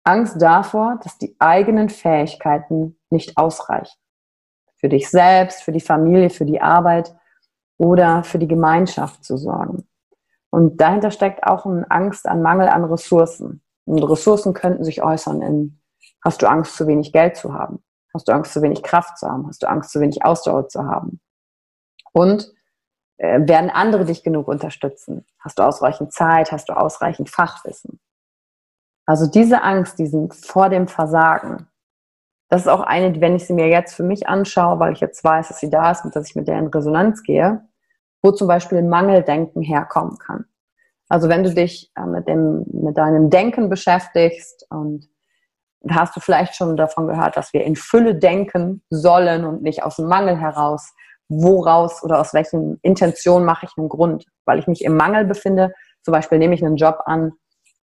Angst 0.05 0.41
davor, 0.41 1.01
dass 1.03 1.19
die 1.19 1.35
eigenen 1.41 1.89
Fähigkeiten 1.89 2.97
nicht 3.11 3.37
ausreichen. 3.37 3.99
Für 4.77 4.89
dich 4.89 5.11
selbst, 5.11 5.63
für 5.63 5.73
die 5.73 5.81
Familie, 5.81 6.31
für 6.31 6.45
die 6.45 6.61
Arbeit 6.61 7.13
oder 7.77 8.23
für 8.23 8.39
die 8.39 8.47
Gemeinschaft 8.47 9.25
zu 9.25 9.37
sorgen. 9.37 9.89
Und 10.51 10.81
dahinter 10.81 11.11
steckt 11.11 11.43
auch 11.43 11.67
eine 11.67 11.91
Angst 11.91 12.29
an 12.29 12.41
Mangel 12.41 12.69
an 12.69 12.85
Ressourcen. 12.85 13.64
Und 13.87 14.03
Ressourcen 14.03 14.55
könnten 14.55 14.85
sich 14.85 15.03
äußern 15.03 15.43
in, 15.43 15.81
hast 16.25 16.43
du 16.43 16.49
Angst, 16.49 16.77
zu 16.77 16.87
wenig 16.87 17.13
Geld 17.13 17.37
zu 17.37 17.53
haben? 17.53 17.83
Hast 18.13 18.29
du 18.29 18.33
Angst, 18.33 18.53
zu 18.53 18.63
wenig 18.63 18.83
Kraft 18.83 19.19
zu 19.19 19.29
haben? 19.29 19.47
Hast 19.47 19.63
du 19.63 19.69
Angst, 19.69 19.91
zu 19.91 20.01
wenig 20.01 20.25
Ausdauer 20.25 20.69
zu 20.69 20.85
haben? 20.85 21.21
Und 22.13 22.53
äh, 23.17 23.41
werden 23.47 23.71
andere 23.71 24.05
dich 24.05 24.23
genug 24.23 24.49
unterstützen? 24.49 25.27
Hast 25.41 25.59
du 25.59 25.63
ausreichend 25.63 26.13
Zeit? 26.13 26.53
Hast 26.53 26.69
du 26.69 26.75
ausreichend 26.75 27.29
Fachwissen? 27.29 28.01
Also 29.07 29.27
diese 29.27 29.63
Angst, 29.63 29.99
diesen 29.99 30.31
vor 30.31 30.69
dem 30.69 30.89
Versagen, 30.89 31.69
das 32.49 32.63
ist 32.63 32.69
auch 32.69 32.81
eine, 32.81 33.21
wenn 33.21 33.37
ich 33.37 33.47
sie 33.47 33.53
mir 33.53 33.69
jetzt 33.69 33.95
für 33.95 34.05
mich 34.05 34.29
anschaue, 34.29 34.79
weil 34.79 34.93
ich 34.93 35.01
jetzt 35.01 35.25
weiß, 35.25 35.49
dass 35.49 35.61
sie 35.61 35.71
da 35.71 35.91
ist 35.91 36.05
und 36.05 36.15
dass 36.15 36.29
ich 36.29 36.37
mit 36.37 36.49
der 36.49 36.59
in 36.59 36.69
Resonanz 36.69 37.23
gehe, 37.23 37.67
wo 38.23 38.31
zum 38.31 38.49
Beispiel 38.49 38.83
Mangeldenken 38.83 39.61
herkommen 39.61 40.19
kann. 40.19 40.47
Also 41.09 41.29
wenn 41.29 41.45
du 41.45 41.53
dich 41.53 41.91
äh, 41.97 42.07
mit, 42.07 42.27
dem, 42.29 42.65
mit 42.73 42.97
deinem 42.97 43.31
Denken 43.31 43.69
beschäftigst 43.69 44.67
und 44.71 45.09
hast 45.91 46.17
du 46.17 46.21
vielleicht 46.21 46.55
schon 46.55 46.77
davon 46.77 47.07
gehört, 47.07 47.37
dass 47.37 47.53
wir 47.53 47.65
in 47.65 47.77
Fülle 47.77 48.15
denken 48.15 48.83
sollen 48.89 49.45
und 49.45 49.63
nicht 49.63 49.83
aus 49.83 49.97
dem 49.97 50.07
Mangel 50.07 50.39
heraus. 50.39 50.93
Woraus 51.29 52.03
oder 52.03 52.21
aus 52.21 52.35
welchen 52.35 52.79
Intentionen 52.83 53.47
mache 53.47 53.67
ich 53.67 53.73
einen 53.79 53.89
Grund? 53.89 54.27
Weil 54.45 54.59
ich 54.59 54.67
mich 54.67 54.85
im 54.85 54.97
Mangel 54.97 55.25
befinde, 55.25 55.73
zum 56.03 56.13
Beispiel 56.13 56.39
nehme 56.39 56.55
ich 56.55 56.65
einen 56.65 56.77
Job 56.77 57.01
an, 57.07 57.33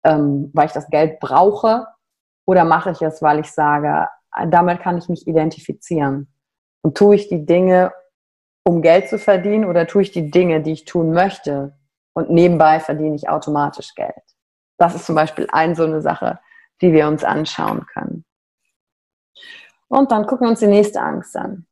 ähm, 0.05 0.50
weil 0.53 0.67
ich 0.67 0.73
das 0.73 0.89
Geld 0.89 1.21
brauche, 1.21 1.87
oder 2.47 2.65
mache 2.65 2.91
ich 2.91 3.00
es, 3.00 3.23
weil 3.23 3.41
ich 3.41 3.50
sage, 3.50 4.09
damit 4.49 4.81
kann 4.81 4.99
ich 4.99 5.09
mich 5.09 5.27
identifizieren. 5.27 6.33
Und 6.83 6.97
tue 6.97 7.15
ich 7.15 7.29
die 7.29 7.47
Dinge, 7.47 7.93
um 8.65 8.83
Geld 8.83 9.09
zu 9.09 9.19
verdienen, 9.19 9.65
oder 9.65 9.87
tue 9.87 10.03
ich 10.03 10.11
die 10.11 10.31
Dinge, 10.31 10.61
die 10.61 10.73
ich 10.73 10.85
tun 10.85 11.12
möchte, 11.12 11.79
und 12.12 12.31
nebenbei 12.31 12.81
verdiene 12.81 13.17
ich 13.17 13.29
automatisch 13.29 13.95
Geld. 13.95 14.14
Das 14.79 14.95
ist 14.95 15.07
zum 15.07 15.14
Beispiel 15.14 15.47
eine 15.52 15.75
so 15.75 15.85
eine 15.85 16.00
Sache, 16.00 16.40
die 16.81 16.93
wir 16.93 17.07
uns 17.07 17.25
anschauen 17.25 17.87
können. 17.87 18.25
Und 19.88 20.11
dann 20.12 20.26
gucken 20.26 20.47
wir 20.47 20.50
uns 20.50 20.61
die 20.61 20.67
nächste 20.67 21.00
Angst 21.00 21.37
an. 21.37 21.67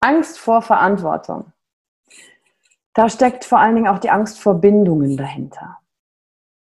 Angst 0.00 0.38
vor 0.38 0.62
Verantwortung. 0.62 1.52
Da 2.94 3.08
steckt 3.08 3.44
vor 3.44 3.58
allen 3.58 3.74
Dingen 3.74 3.88
auch 3.88 3.98
die 3.98 4.10
Angst 4.10 4.40
vor 4.40 4.54
Bindungen 4.54 5.16
dahinter. 5.16 5.78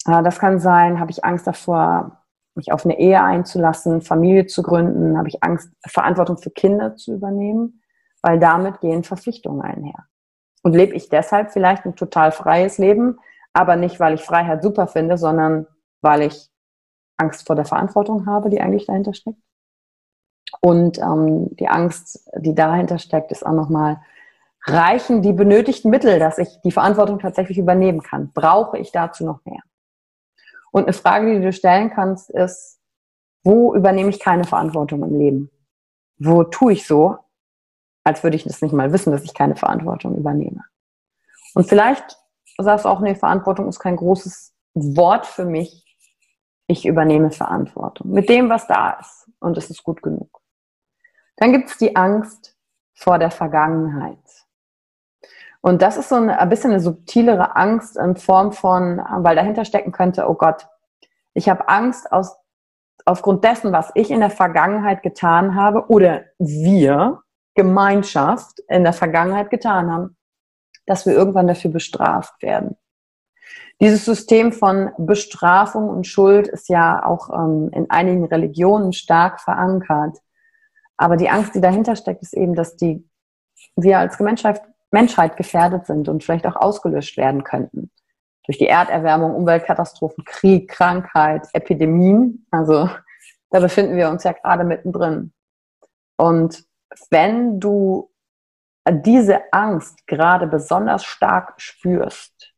Das 0.06 0.40
kann 0.40 0.60
sein, 0.60 1.00
habe 1.00 1.12
ich 1.12 1.24
Angst 1.24 1.46
davor, 1.46 2.24
mich 2.56 2.72
auf 2.72 2.86
eine 2.86 3.00
Ehe 3.00 3.22
einzulassen, 3.24 4.02
Familie 4.02 4.48
zu 4.48 4.64
gründen, 4.64 5.18
habe 5.18 5.28
ich 5.28 5.44
Angst, 5.44 5.72
Verantwortung 5.88 6.38
für 6.38 6.50
Kinder 6.50 6.96
zu 6.96 7.14
übernehmen, 7.14 7.82
weil 8.22 8.40
damit 8.40 8.82
gehen 8.82 9.04
Verpflichtungen 9.04 9.62
einher. 9.62 10.08
Und 10.64 10.74
lebe 10.74 10.94
ich 10.94 11.10
deshalb 11.10 11.52
vielleicht 11.52 11.86
ein 11.86 11.96
total 11.96 12.32
freies 12.32 12.78
Leben, 12.78 13.20
aber 13.54 13.76
nicht, 13.76 14.00
weil 14.00 14.14
ich 14.14 14.22
Freiheit 14.22 14.64
super 14.64 14.88
finde, 14.88 15.18
sondern 15.18 15.68
weil 16.02 16.22
ich 16.22 16.50
Angst 17.18 17.46
vor 17.46 17.56
der 17.56 17.66
Verantwortung 17.66 18.26
habe, 18.26 18.50
die 18.50 18.62
eigentlich 18.62 18.86
dahinter 18.86 19.14
steckt. 19.14 19.42
Und 20.60 21.00
ähm, 21.00 21.56
die 21.56 21.68
Angst, 21.68 22.30
die 22.38 22.54
dahinter 22.54 23.00
steckt, 23.00 23.32
ist 23.32 23.46
auch 23.46 23.54
nochmal, 23.54 24.02
reichen 24.66 25.22
die 25.22 25.34
benötigten 25.34 25.90
Mittel, 25.90 26.20
dass 26.20 26.38
ich 26.38 26.60
die 26.64 26.72
Verantwortung 26.72 27.20
tatsächlich 27.20 27.58
übernehmen 27.58 28.02
kann? 28.02 28.32
Brauche 28.34 28.78
ich 28.78 28.92
dazu 28.92 29.26
noch 29.26 29.44
mehr? 29.46 29.62
Und 30.72 30.84
eine 30.84 30.94
Frage, 30.94 31.34
die 31.34 31.42
du 31.42 31.52
stellen 31.54 31.90
kannst, 31.90 32.30
ist, 32.30 32.80
wo 33.44 33.74
übernehme 33.74 34.10
ich 34.10 34.20
keine 34.20 34.44
Verantwortung 34.44 35.04
im 35.04 35.18
Leben? 35.18 35.52
Wo 36.18 36.44
tue 36.44 36.74
ich 36.74 36.86
so, 36.86 37.18
als 38.04 38.24
würde 38.24 38.36
ich 38.36 38.44
das 38.44 38.62
nicht 38.62 38.74
mal 38.74 38.92
wissen, 38.94 39.12
dass 39.12 39.24
ich 39.24 39.34
keine 39.34 39.56
Verantwortung 39.56 40.16
übernehme? 40.16 40.64
Und 41.54 41.68
vielleicht 41.68 42.18
sagst 42.58 42.86
du 42.86 42.90
auch, 42.90 43.00
nee, 43.00 43.16
Verantwortung 43.16 43.68
ist 43.68 43.80
kein 43.80 43.96
großes 43.96 44.54
Wort 44.74 45.26
für 45.26 45.46
mich. 45.46 45.86
Ich 46.68 46.86
übernehme 46.86 47.32
Verantwortung 47.32 48.12
mit 48.12 48.30
dem, 48.30 48.50
was 48.50 48.68
da 48.68 48.92
ist. 48.92 49.30
Und 49.40 49.58
es 49.58 49.70
ist 49.70 49.84
gut 49.84 50.02
genug. 50.02 50.42
Dann 51.38 51.52
gibt 51.52 51.70
es 51.70 51.78
die 51.78 51.96
Angst 51.96 52.56
vor 52.94 53.20
der 53.20 53.32
Vergangenheit. 53.32 54.20
Und 55.62 55.82
das 55.82 55.98
ist 55.98 56.10
so 56.10 56.16
ein, 56.16 56.50
bisschen 56.50 56.72
eine 56.72 56.80
subtilere 56.80 57.56
Angst 57.56 57.98
in 57.98 58.16
Form 58.16 58.52
von, 58.52 58.98
weil 58.98 59.36
dahinter 59.36 59.66
stecken 59.66 59.92
könnte, 59.92 60.28
oh 60.28 60.34
Gott, 60.34 60.68
ich 61.34 61.50
habe 61.50 61.68
Angst 61.68 62.12
aus, 62.12 62.36
aufgrund 63.06 63.44
dessen, 63.44 63.72
was 63.72 63.92
ich 63.96 64.12
in 64.12 64.20
der 64.20 64.30
Vergangenheit 64.30 65.04
getan 65.04 65.56
habe 65.56 65.90
oder 65.90 66.26
wir, 66.40 67.22
Gemeinschaft, 67.56 68.60
in 68.70 68.84
der 68.84 68.94
Vergangenheit 68.94 69.50
getan 69.50 69.92
haben, 69.92 70.18
dass 70.86 71.06
wir 71.06 71.14
irgendwann 71.14 71.48
dafür 71.48 71.72
bestraft 71.72 72.42
werden. 72.42 72.78
Dieses 73.82 74.06
System 74.06 74.54
von 74.54 74.92
Bestrafung 74.98 75.90
und 75.90 76.06
Schuld 76.06 76.48
ist 76.48 76.70
ja 76.70 77.04
auch 77.04 77.30
ähm, 77.34 77.70
in 77.74 77.90
einigen 77.90 78.26
Religionen 78.26 78.94
stark 78.94 79.42
verankert. 79.42 80.18
Aber 80.98 81.18
die 81.18 81.30
Angst, 81.30 81.56
die 81.56 81.62
dahinter 81.62 81.96
steckt, 81.96 82.22
ist 82.22 82.36
eben, 82.36 82.54
dass 82.54 82.76
die, 82.76 83.04
wir 83.76 83.98
als 83.98 84.18
Gemeinschaft 84.18 84.62
Menschheit 84.92 85.36
gefährdet 85.36 85.88
sind 85.88 86.10
und 86.10 86.24
vielleicht 86.24 86.46
auch 86.46 86.56
ausgelöscht 86.56 87.18
werden 87.18 87.44
könnten. 87.44 87.90
Durch 88.46 88.58
die 88.58 88.68
Erderwärmung, 88.68 89.34
Umweltkatastrophen, 89.34 90.26
Krieg, 90.26 90.70
Krankheit, 90.70 91.48
Epidemien. 91.54 92.46
Also 92.52 92.90
da 93.50 93.60
befinden 93.60 93.96
wir 93.96 94.10
uns 94.10 94.24
ja 94.24 94.34
gerade 94.34 94.64
mittendrin. 94.64 95.34
Und 96.18 96.64
wenn 97.10 97.60
du 97.60 98.12
diese 98.90 99.42
Angst 99.54 100.06
gerade 100.08 100.48
besonders 100.48 101.04
stark 101.06 101.60
spürst, 101.62 102.54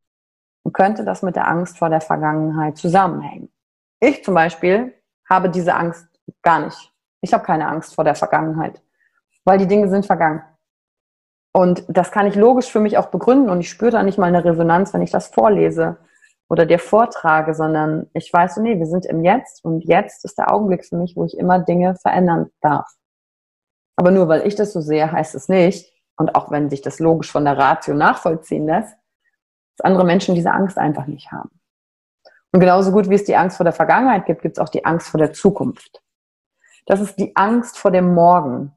könnte 0.71 1.03
das 1.03 1.21
mit 1.21 1.35
der 1.35 1.47
Angst 1.47 1.77
vor 1.77 1.89
der 1.89 2.01
Vergangenheit 2.01 2.77
zusammenhängen. 2.77 3.51
Ich 3.99 4.23
zum 4.23 4.33
Beispiel 4.33 4.93
habe 5.29 5.49
diese 5.49 5.75
Angst 5.75 6.07
gar 6.41 6.59
nicht. 6.59 6.93
Ich 7.21 7.33
habe 7.33 7.43
keine 7.43 7.67
Angst 7.67 7.95
vor 7.95 8.03
der 8.03 8.15
Vergangenheit, 8.15 8.81
weil 9.43 9.57
die 9.57 9.67
Dinge 9.67 9.89
sind 9.89 10.05
vergangen. 10.05 10.43
Und 11.53 11.85
das 11.87 12.11
kann 12.11 12.27
ich 12.27 12.35
logisch 12.35 12.71
für 12.71 12.79
mich 12.79 12.97
auch 12.97 13.07
begründen 13.07 13.49
und 13.49 13.59
ich 13.59 13.69
spüre 13.69 13.91
da 13.91 14.03
nicht 14.03 14.17
mal 14.17 14.27
eine 14.27 14.43
Resonanz, 14.43 14.93
wenn 14.93 15.01
ich 15.01 15.11
das 15.11 15.27
vorlese 15.27 15.97
oder 16.49 16.65
dir 16.65 16.79
vortrage, 16.79 17.53
sondern 17.53 18.09
ich 18.13 18.31
weiß, 18.33 18.57
nee, 18.57 18.79
wir 18.79 18.87
sind 18.87 19.05
im 19.05 19.23
Jetzt 19.23 19.63
und 19.63 19.81
jetzt 19.85 20.25
ist 20.25 20.37
der 20.37 20.51
Augenblick 20.51 20.85
für 20.85 20.97
mich, 20.97 21.15
wo 21.15 21.25
ich 21.25 21.37
immer 21.37 21.59
Dinge 21.59 21.95
verändern 21.95 22.49
darf. 22.61 22.87
Aber 23.95 24.11
nur 24.11 24.27
weil 24.27 24.47
ich 24.47 24.55
das 24.55 24.73
so 24.73 24.81
sehe, 24.81 25.11
heißt 25.11 25.35
es 25.35 25.49
nicht, 25.49 25.93
und 26.17 26.35
auch 26.35 26.51
wenn 26.51 26.69
sich 26.69 26.81
das 26.81 26.99
logisch 26.99 27.31
von 27.31 27.45
der 27.45 27.57
Ratio 27.57 27.93
nachvollziehen 27.93 28.65
lässt, 28.65 28.95
dass 29.77 29.85
andere 29.85 30.05
Menschen 30.05 30.35
diese 30.35 30.51
Angst 30.51 30.77
einfach 30.77 31.07
nicht 31.07 31.31
haben. 31.31 31.49
Und 32.51 32.59
genauso 32.59 32.91
gut 32.91 33.09
wie 33.09 33.15
es 33.15 33.23
die 33.23 33.35
Angst 33.35 33.57
vor 33.57 33.63
der 33.63 33.73
Vergangenheit 33.73 34.25
gibt, 34.25 34.43
gibt 34.43 34.57
es 34.57 34.63
auch 34.63 34.69
die 34.69 34.85
Angst 34.85 35.07
vor 35.09 35.17
der 35.17 35.33
Zukunft. 35.33 36.03
Das 36.85 37.01
ist 37.01 37.17
die 37.17 37.35
Angst 37.35 37.77
vor 37.77 37.91
dem 37.91 38.13
Morgen. 38.13 38.73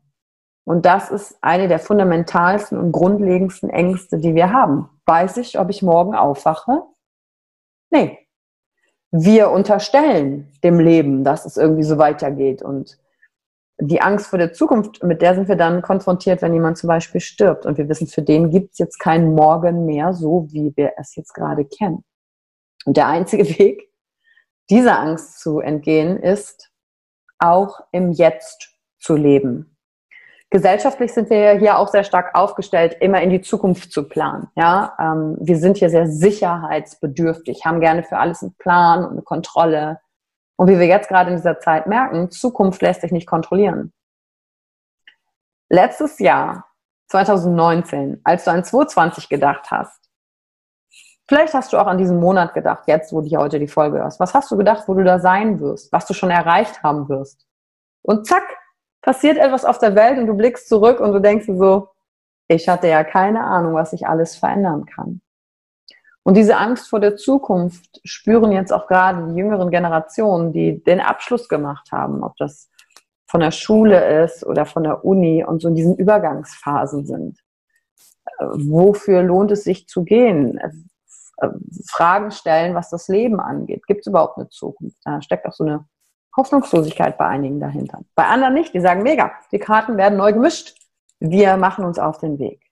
Und 0.64 0.86
das 0.86 1.10
ist 1.10 1.38
eine 1.42 1.68
der 1.68 1.78
fundamentalsten 1.78 2.78
und 2.78 2.90
grundlegendsten 2.90 3.70
Ängste, 3.70 4.18
die 4.18 4.34
wir 4.34 4.52
haben. 4.52 4.88
Weiß 5.04 5.36
ich, 5.36 5.58
ob 5.58 5.70
ich 5.70 5.82
morgen 5.82 6.14
aufwache? 6.14 6.82
Nee. 7.90 8.18
Wir 9.12 9.50
unterstellen 9.50 10.52
dem 10.64 10.80
Leben, 10.80 11.22
dass 11.22 11.44
es 11.44 11.56
irgendwie 11.56 11.84
so 11.84 11.98
weitergeht. 11.98 12.62
Und 12.62 12.98
die 13.78 14.00
Angst 14.00 14.28
vor 14.28 14.38
der 14.38 14.52
Zukunft, 14.52 15.02
mit 15.02 15.20
der 15.22 15.34
sind 15.34 15.48
wir 15.48 15.56
dann 15.56 15.82
konfrontiert, 15.82 16.42
wenn 16.42 16.54
jemand 16.54 16.78
zum 16.78 16.88
Beispiel 16.88 17.20
stirbt. 17.20 17.66
Und 17.66 17.78
wir 17.78 17.88
wissen, 17.88 18.06
für 18.06 18.22
den 18.22 18.50
gibt 18.50 18.72
es 18.72 18.78
jetzt 18.78 18.98
keinen 18.98 19.34
Morgen 19.34 19.84
mehr, 19.84 20.14
so 20.14 20.46
wie 20.50 20.72
wir 20.76 20.92
es 20.96 21.14
jetzt 21.14 21.34
gerade 21.34 21.64
kennen. 21.64 22.04
Und 22.84 22.96
der 22.96 23.08
einzige 23.08 23.46
Weg, 23.58 23.90
dieser 24.70 24.98
Angst 24.98 25.40
zu 25.40 25.60
entgehen, 25.60 26.16
ist, 26.18 26.70
auch 27.38 27.80
im 27.92 28.12
Jetzt 28.12 28.78
zu 28.98 29.14
leben 29.14 29.76
gesellschaftlich 30.50 31.12
sind 31.12 31.28
wir 31.30 31.58
hier 31.58 31.78
auch 31.78 31.88
sehr 31.88 32.04
stark 32.04 32.34
aufgestellt, 32.34 32.96
immer 33.00 33.20
in 33.20 33.30
die 33.30 33.40
Zukunft 33.40 33.92
zu 33.92 34.08
planen. 34.08 34.48
Ja, 34.56 34.96
ähm, 34.98 35.36
wir 35.40 35.58
sind 35.58 35.76
hier 35.76 35.90
sehr 35.90 36.06
sicherheitsbedürftig, 36.06 37.64
haben 37.64 37.80
gerne 37.80 38.02
für 38.02 38.18
alles 38.18 38.42
einen 38.42 38.54
Plan 38.54 39.04
und 39.04 39.12
eine 39.12 39.22
Kontrolle. 39.22 40.00
Und 40.56 40.68
wie 40.68 40.78
wir 40.78 40.86
jetzt 40.86 41.08
gerade 41.08 41.30
in 41.30 41.36
dieser 41.36 41.60
Zeit 41.60 41.86
merken, 41.86 42.30
Zukunft 42.30 42.80
lässt 42.82 43.02
sich 43.02 43.12
nicht 43.12 43.26
kontrollieren. 43.26 43.92
Letztes 45.68 46.18
Jahr, 46.18 46.66
2019, 47.08 48.20
als 48.24 48.44
du 48.44 48.50
an 48.50 48.64
2020 48.64 49.28
gedacht 49.28 49.70
hast, 49.70 50.10
vielleicht 51.28 51.54
hast 51.54 51.72
du 51.72 51.78
auch 51.78 51.86
an 51.86 51.98
diesen 51.98 52.18
Monat 52.18 52.54
gedacht, 52.54 52.84
jetzt, 52.86 53.12
wo 53.12 53.20
du 53.20 53.36
heute 53.36 53.58
die 53.58 53.68
Folge 53.68 53.98
hörst. 53.98 54.18
Was 54.20 54.32
hast 54.32 54.50
du 54.50 54.56
gedacht, 54.56 54.88
wo 54.88 54.94
du 54.94 55.04
da 55.04 55.18
sein 55.18 55.60
wirst, 55.60 55.92
was 55.92 56.06
du 56.06 56.14
schon 56.14 56.30
erreicht 56.30 56.82
haben 56.82 57.08
wirst? 57.08 57.46
Und 58.02 58.26
zack, 58.26 58.44
passiert 59.02 59.38
etwas 59.38 59.64
auf 59.64 59.78
der 59.78 59.94
Welt 59.94 60.18
und 60.18 60.26
du 60.26 60.34
blickst 60.34 60.68
zurück 60.68 61.00
und 61.00 61.12
du 61.12 61.20
denkst 61.20 61.46
so, 61.46 61.88
ich 62.48 62.68
hatte 62.68 62.88
ja 62.88 63.04
keine 63.04 63.44
Ahnung, 63.44 63.74
was 63.74 63.92
ich 63.92 64.06
alles 64.06 64.36
verändern 64.36 64.86
kann. 64.86 65.20
Und 66.26 66.36
diese 66.36 66.56
Angst 66.56 66.88
vor 66.88 66.98
der 66.98 67.14
Zukunft 67.14 68.00
spüren 68.02 68.50
jetzt 68.50 68.72
auch 68.72 68.88
gerade 68.88 69.28
die 69.28 69.38
jüngeren 69.38 69.70
Generationen, 69.70 70.52
die 70.52 70.82
den 70.82 70.98
Abschluss 70.98 71.48
gemacht 71.48 71.92
haben, 71.92 72.24
ob 72.24 72.36
das 72.36 72.68
von 73.28 73.38
der 73.38 73.52
Schule 73.52 74.24
ist 74.24 74.44
oder 74.44 74.66
von 74.66 74.82
der 74.82 75.04
Uni 75.04 75.44
und 75.44 75.62
so 75.62 75.68
in 75.68 75.76
diesen 75.76 75.94
Übergangsphasen 75.94 77.06
sind. 77.06 77.38
Äh, 78.40 78.44
wofür 78.44 79.22
lohnt 79.22 79.52
es 79.52 79.62
sich 79.62 79.86
zu 79.86 80.02
gehen? 80.02 80.58
Äh, 80.58 81.48
Fragen 81.88 82.32
stellen, 82.32 82.74
was 82.74 82.90
das 82.90 83.06
Leben 83.06 83.38
angeht. 83.38 83.86
Gibt 83.86 84.00
es 84.00 84.08
überhaupt 84.08 84.36
eine 84.36 84.48
Zukunft? 84.48 84.96
Da 85.04 85.22
steckt 85.22 85.46
auch 85.46 85.52
so 85.52 85.62
eine 85.62 85.84
Hoffnungslosigkeit 86.36 87.16
bei 87.18 87.26
einigen 87.26 87.60
dahinter. 87.60 88.00
Bei 88.16 88.24
anderen 88.26 88.54
nicht. 88.54 88.74
Die 88.74 88.80
sagen, 88.80 89.04
mega, 89.04 89.30
die 89.52 89.60
Karten 89.60 89.96
werden 89.96 90.18
neu 90.18 90.32
gemischt. 90.32 90.76
Wir 91.20 91.56
machen 91.56 91.84
uns 91.84 92.00
auf 92.00 92.18
den 92.18 92.40
Weg. 92.40 92.65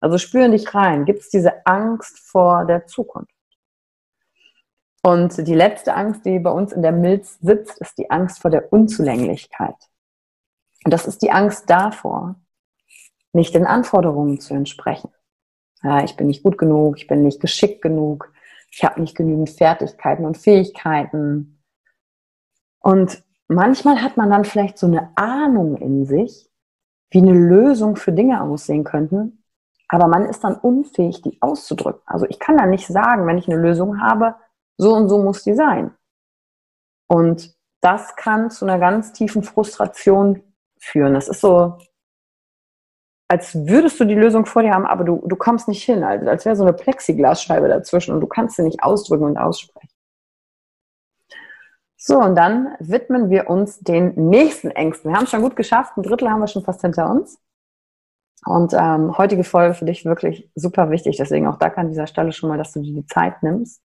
Also 0.00 0.18
spüren 0.18 0.52
dich 0.52 0.74
rein. 0.74 1.04
Gibt 1.04 1.20
es 1.20 1.28
diese 1.28 1.66
Angst 1.66 2.18
vor 2.18 2.64
der 2.64 2.86
Zukunft? 2.86 3.32
Und 5.02 5.46
die 5.46 5.54
letzte 5.54 5.94
Angst, 5.94 6.24
die 6.26 6.38
bei 6.38 6.50
uns 6.50 6.72
in 6.72 6.82
der 6.82 6.92
Milz 6.92 7.38
sitzt, 7.40 7.80
ist 7.80 7.98
die 7.98 8.10
Angst 8.10 8.40
vor 8.40 8.50
der 8.50 8.72
Unzulänglichkeit. 8.72 9.76
Und 10.84 10.92
das 10.92 11.06
ist 11.06 11.22
die 11.22 11.30
Angst 11.30 11.70
davor, 11.70 12.36
nicht 13.32 13.54
den 13.54 13.66
Anforderungen 13.66 14.40
zu 14.40 14.54
entsprechen. 14.54 15.10
Ja, 15.82 16.02
ich 16.02 16.16
bin 16.16 16.26
nicht 16.26 16.42
gut 16.42 16.58
genug, 16.58 16.98
ich 16.98 17.06
bin 17.06 17.22
nicht 17.22 17.40
geschickt 17.40 17.82
genug, 17.82 18.32
ich 18.70 18.84
habe 18.84 19.00
nicht 19.00 19.16
genügend 19.16 19.50
Fertigkeiten 19.50 20.24
und 20.24 20.36
Fähigkeiten. 20.36 21.62
Und 22.80 23.22
manchmal 23.46 24.02
hat 24.02 24.16
man 24.16 24.30
dann 24.30 24.44
vielleicht 24.44 24.78
so 24.78 24.86
eine 24.86 25.16
Ahnung 25.16 25.76
in 25.76 26.04
sich, 26.04 26.50
wie 27.10 27.18
eine 27.18 27.32
Lösung 27.32 27.96
für 27.96 28.12
Dinge 28.12 28.42
aussehen 28.42 28.84
könnten, 28.84 29.37
aber 29.88 30.06
man 30.06 30.26
ist 30.26 30.44
dann 30.44 30.54
unfähig, 30.56 31.22
die 31.22 31.40
auszudrücken. 31.40 32.02
Also 32.06 32.26
ich 32.28 32.38
kann 32.38 32.58
da 32.58 32.66
nicht 32.66 32.86
sagen, 32.86 33.26
wenn 33.26 33.38
ich 33.38 33.48
eine 33.48 33.60
Lösung 33.60 34.00
habe, 34.00 34.36
so 34.76 34.94
und 34.94 35.08
so 35.08 35.22
muss 35.22 35.42
die 35.42 35.54
sein. 35.54 35.94
Und 37.08 37.56
das 37.80 38.16
kann 38.16 38.50
zu 38.50 38.66
einer 38.66 38.78
ganz 38.78 39.12
tiefen 39.12 39.42
Frustration 39.42 40.42
führen. 40.78 41.14
Das 41.14 41.28
ist 41.28 41.40
so, 41.40 41.78
als 43.28 43.54
würdest 43.66 43.98
du 43.98 44.04
die 44.04 44.14
Lösung 44.14 44.46
vor 44.46 44.62
dir 44.62 44.74
haben, 44.74 44.86
aber 44.86 45.04
du, 45.04 45.22
du 45.26 45.36
kommst 45.36 45.68
nicht 45.68 45.82
hin. 45.82 46.04
Also 46.04 46.28
als 46.28 46.44
wäre 46.44 46.56
so 46.56 46.64
eine 46.64 46.74
Plexiglasscheibe 46.74 47.68
dazwischen 47.68 48.14
und 48.14 48.20
du 48.20 48.26
kannst 48.26 48.56
sie 48.56 48.62
nicht 48.62 48.82
ausdrücken 48.82 49.24
und 49.24 49.38
aussprechen. 49.38 49.88
So, 51.96 52.18
und 52.18 52.36
dann 52.36 52.76
widmen 52.78 53.28
wir 53.28 53.50
uns 53.50 53.80
den 53.80 54.14
nächsten 54.14 54.70
Ängsten. 54.70 55.10
Wir 55.10 55.16
haben 55.16 55.24
es 55.24 55.30
schon 55.30 55.42
gut 55.42 55.56
geschafft. 55.56 55.96
Ein 55.96 56.04
Drittel 56.04 56.30
haben 56.30 56.40
wir 56.40 56.46
schon 56.46 56.62
fast 56.62 56.80
hinter 56.80 57.10
uns. 57.10 57.38
Und 58.44 58.72
ähm, 58.72 59.16
heutige 59.18 59.44
Folge 59.44 59.74
für 59.74 59.84
dich 59.84 60.04
wirklich 60.04 60.50
super 60.54 60.90
wichtig. 60.90 61.16
Deswegen 61.16 61.46
auch 61.48 61.58
da 61.58 61.68
an 61.68 61.88
dieser 61.88 62.06
Stelle 62.06 62.32
schon 62.32 62.48
mal, 62.48 62.58
dass 62.58 62.72
du 62.72 62.80
dir 62.80 62.94
die 62.94 63.06
Zeit 63.06 63.42
nimmst, 63.42 63.82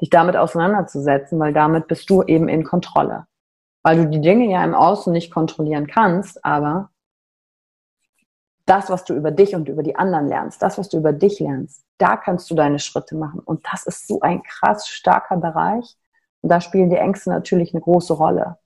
dich 0.00 0.10
damit 0.10 0.36
auseinanderzusetzen, 0.36 1.38
weil 1.38 1.52
damit 1.52 1.88
bist 1.88 2.08
du 2.10 2.22
eben 2.22 2.48
in 2.48 2.64
Kontrolle. 2.64 3.26
Weil 3.82 3.96
du 3.96 4.08
die 4.08 4.20
Dinge 4.20 4.50
ja 4.50 4.64
im 4.64 4.74
Außen 4.74 5.12
nicht 5.12 5.32
kontrollieren 5.32 5.86
kannst, 5.86 6.44
aber 6.44 6.90
das, 8.66 8.90
was 8.90 9.04
du 9.04 9.14
über 9.14 9.30
dich 9.30 9.54
und 9.54 9.68
über 9.68 9.82
die 9.82 9.96
anderen 9.96 10.26
lernst, 10.26 10.60
das, 10.60 10.76
was 10.76 10.88
du 10.88 10.98
über 10.98 11.12
dich 11.12 11.38
lernst, 11.38 11.84
da 11.98 12.16
kannst 12.16 12.50
du 12.50 12.54
deine 12.54 12.80
Schritte 12.80 13.16
machen. 13.16 13.40
Und 13.40 13.64
das 13.72 13.86
ist 13.86 14.08
so 14.08 14.20
ein 14.20 14.42
krass 14.42 14.88
starker 14.88 15.36
Bereich. 15.36 15.96
Und 16.42 16.50
da 16.50 16.60
spielen 16.60 16.90
die 16.90 16.96
Ängste 16.96 17.30
natürlich 17.30 17.72
eine 17.72 17.80
große 17.80 18.12
Rolle. 18.12 18.58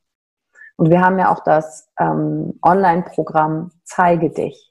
Und 0.77 0.89
wir 0.89 1.03
haben 1.03 1.19
ja 1.19 1.31
auch 1.31 1.45
das 1.45 1.91
ähm, 1.99 2.59
Online-Programm 2.63 3.71
Zeige 3.85 4.31
dich. 4.31 4.70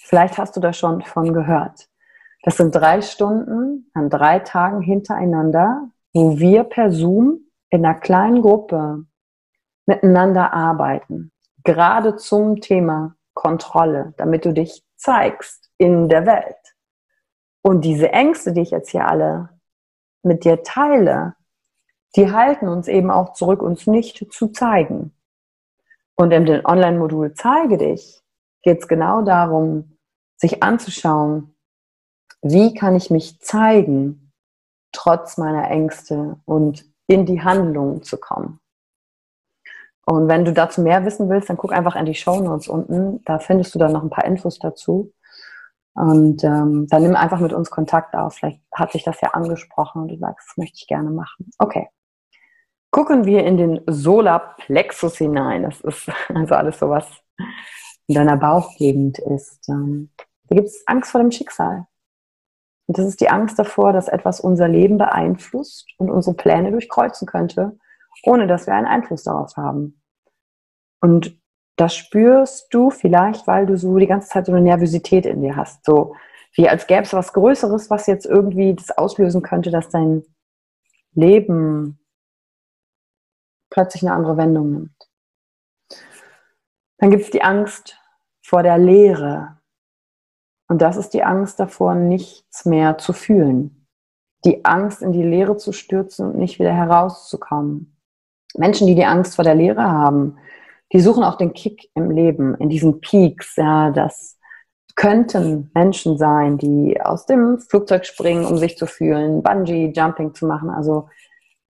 Vielleicht 0.00 0.38
hast 0.38 0.56
du 0.56 0.60
da 0.60 0.72
schon 0.72 1.02
von 1.02 1.32
gehört. 1.34 1.88
Das 2.42 2.56
sind 2.56 2.74
drei 2.74 3.02
Stunden 3.02 3.90
an 3.94 4.08
drei 4.08 4.38
Tagen 4.38 4.80
hintereinander, 4.80 5.90
wo 6.14 6.38
wir 6.38 6.64
per 6.64 6.90
Zoom 6.90 7.40
in 7.70 7.84
einer 7.84 7.98
kleinen 7.98 8.40
Gruppe 8.40 9.04
miteinander 9.86 10.52
arbeiten. 10.52 11.32
Gerade 11.64 12.16
zum 12.16 12.60
Thema 12.60 13.16
Kontrolle, 13.34 14.14
damit 14.16 14.44
du 14.44 14.52
dich 14.52 14.84
zeigst 14.96 15.70
in 15.78 16.08
der 16.08 16.26
Welt. 16.26 16.56
Und 17.62 17.84
diese 17.84 18.10
Ängste, 18.12 18.52
die 18.52 18.62
ich 18.62 18.70
jetzt 18.70 18.90
hier 18.90 19.06
alle 19.06 19.50
mit 20.22 20.44
dir 20.44 20.62
teile, 20.62 21.34
die 22.16 22.32
halten 22.32 22.68
uns 22.68 22.88
eben 22.88 23.10
auch 23.10 23.34
zurück, 23.34 23.62
uns 23.62 23.86
nicht 23.86 24.32
zu 24.32 24.48
zeigen. 24.48 25.14
Und 26.16 26.30
in 26.32 26.46
dem 26.46 26.64
Online-Modul 26.64 27.34
Zeige 27.34 27.76
dich 27.76 28.22
geht 28.62 28.80
es 28.80 28.88
genau 28.88 29.22
darum, 29.22 29.98
sich 30.36 30.62
anzuschauen, 30.62 31.54
wie 32.42 32.74
kann 32.74 32.94
ich 32.94 33.10
mich 33.10 33.40
zeigen, 33.40 34.32
trotz 34.92 35.38
meiner 35.38 35.70
Ängste 35.70 36.36
und 36.44 36.84
in 37.06 37.26
die 37.26 37.42
Handlung 37.42 38.02
zu 38.02 38.18
kommen. 38.18 38.60
Und 40.06 40.28
wenn 40.28 40.44
du 40.44 40.52
dazu 40.54 40.80
mehr 40.80 41.04
wissen 41.04 41.28
willst, 41.28 41.50
dann 41.50 41.58
guck 41.58 41.72
einfach 41.72 41.94
in 41.94 42.06
die 42.06 42.14
Show 42.14 42.40
Notes 42.40 42.68
unten. 42.68 43.22
Da 43.24 43.38
findest 43.38 43.74
du 43.74 43.78
dann 43.78 43.92
noch 43.92 44.02
ein 44.02 44.10
paar 44.10 44.24
Infos 44.24 44.58
dazu. 44.58 45.12
Und 45.92 46.44
ähm, 46.44 46.86
dann 46.88 47.02
nimm 47.02 47.16
einfach 47.16 47.40
mit 47.40 47.52
uns 47.52 47.70
Kontakt 47.70 48.14
auf. 48.14 48.36
Vielleicht 48.36 48.62
hat 48.72 48.92
sich 48.92 49.04
das 49.04 49.20
ja 49.20 49.30
angesprochen 49.30 50.02
und 50.02 50.08
du 50.08 50.16
sagst, 50.16 50.48
das 50.48 50.56
möchte 50.56 50.76
ich 50.76 50.86
gerne 50.86 51.10
machen. 51.10 51.50
Okay. 51.58 51.88
Gucken 52.90 53.26
wir 53.26 53.44
in 53.44 53.58
den 53.58 53.80
Solarplexus 53.86 55.18
hinein. 55.18 55.64
Das 55.64 55.80
ist 55.80 56.10
also 56.34 56.54
alles 56.54 56.78
so, 56.78 56.88
was 56.88 57.06
in 58.08 58.14
deiner 58.14 58.36
Bauchgegend 58.36 59.18
ist. 59.18 59.68
Ähm, 59.68 60.10
da 60.48 60.56
gibt 60.56 60.68
es 60.68 60.82
Angst 60.86 61.10
vor 61.10 61.20
dem 61.20 61.30
Schicksal. 61.30 61.86
Und 62.86 62.98
das 62.98 63.06
ist 63.06 63.20
die 63.20 63.28
Angst 63.28 63.58
davor, 63.58 63.92
dass 63.92 64.08
etwas 64.08 64.40
unser 64.40 64.66
Leben 64.66 64.96
beeinflusst 64.96 65.86
und 65.98 66.10
unsere 66.10 66.34
Pläne 66.34 66.72
durchkreuzen 66.72 67.28
könnte, 67.28 67.78
ohne 68.24 68.46
dass 68.46 68.66
wir 68.66 68.74
einen 68.74 68.86
Einfluss 68.86 69.24
darauf 69.24 69.56
haben. 69.56 70.00
Und 71.00 71.38
das 71.76 71.94
spürst 71.94 72.72
du 72.72 72.90
vielleicht, 72.90 73.46
weil 73.46 73.66
du 73.66 73.76
so 73.76 73.98
die 73.98 74.06
ganze 74.06 74.28
Zeit 74.28 74.46
so 74.46 74.52
eine 74.52 74.62
Nervosität 74.62 75.26
in 75.26 75.42
dir 75.42 75.54
hast. 75.54 75.84
So 75.84 76.16
wie 76.54 76.68
als 76.68 76.86
gäbe 76.86 77.02
es 77.02 77.12
was 77.12 77.34
Größeres, 77.34 77.90
was 77.90 78.06
jetzt 78.06 78.26
irgendwie 78.26 78.74
das 78.74 78.90
auslösen 78.96 79.42
könnte, 79.42 79.70
dass 79.70 79.90
dein 79.90 80.24
Leben 81.12 82.00
plötzlich 83.70 84.02
eine 84.02 84.12
andere 84.12 84.38
Wendung 84.38 84.72
nimmt. 84.72 85.07
Dann 86.98 87.10
gibt 87.10 87.24
es 87.24 87.30
die 87.30 87.42
Angst 87.42 87.98
vor 88.42 88.62
der 88.62 88.78
Leere. 88.78 89.58
Und 90.68 90.82
das 90.82 90.96
ist 90.96 91.14
die 91.14 91.22
Angst 91.22 91.58
davor, 91.60 91.94
nichts 91.94 92.64
mehr 92.64 92.98
zu 92.98 93.12
fühlen. 93.12 93.86
Die 94.44 94.64
Angst, 94.64 95.02
in 95.02 95.12
die 95.12 95.22
Leere 95.22 95.56
zu 95.56 95.72
stürzen 95.72 96.30
und 96.30 96.38
nicht 96.38 96.58
wieder 96.58 96.72
herauszukommen. 96.72 97.96
Menschen, 98.56 98.86
die 98.86 98.94
die 98.94 99.04
Angst 99.04 99.36
vor 99.36 99.44
der 99.44 99.54
Leere 99.54 99.82
haben, 99.82 100.38
die 100.92 101.00
suchen 101.00 101.24
auch 101.24 101.36
den 101.36 101.52
Kick 101.52 101.90
im 101.94 102.10
Leben, 102.10 102.54
in 102.56 102.68
diesen 102.68 103.00
Peaks. 103.00 103.56
Ja, 103.56 103.90
das 103.90 104.38
könnten 104.94 105.70
Menschen 105.74 106.18
sein, 106.18 106.58
die 106.58 107.00
aus 107.00 107.26
dem 107.26 107.58
Flugzeug 107.58 108.06
springen, 108.06 108.44
um 108.44 108.56
sich 108.56 108.76
zu 108.76 108.86
fühlen, 108.86 109.42
Bungee 109.42 109.92
Jumping 109.94 110.34
zu 110.34 110.46
machen, 110.46 110.70
also 110.70 111.08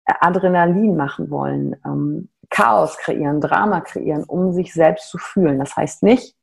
Adrenalin 0.05 0.95
machen 0.95 1.29
wollen, 1.29 1.75
ähm, 1.85 2.29
Chaos 2.49 2.97
kreieren, 2.97 3.41
Drama 3.41 3.81
kreieren, 3.81 4.23
um 4.23 4.53
sich 4.53 4.73
selbst 4.73 5.09
zu 5.09 5.17
fühlen. 5.17 5.59
Das 5.59 5.75
heißt 5.75 6.03
nicht, 6.03 6.35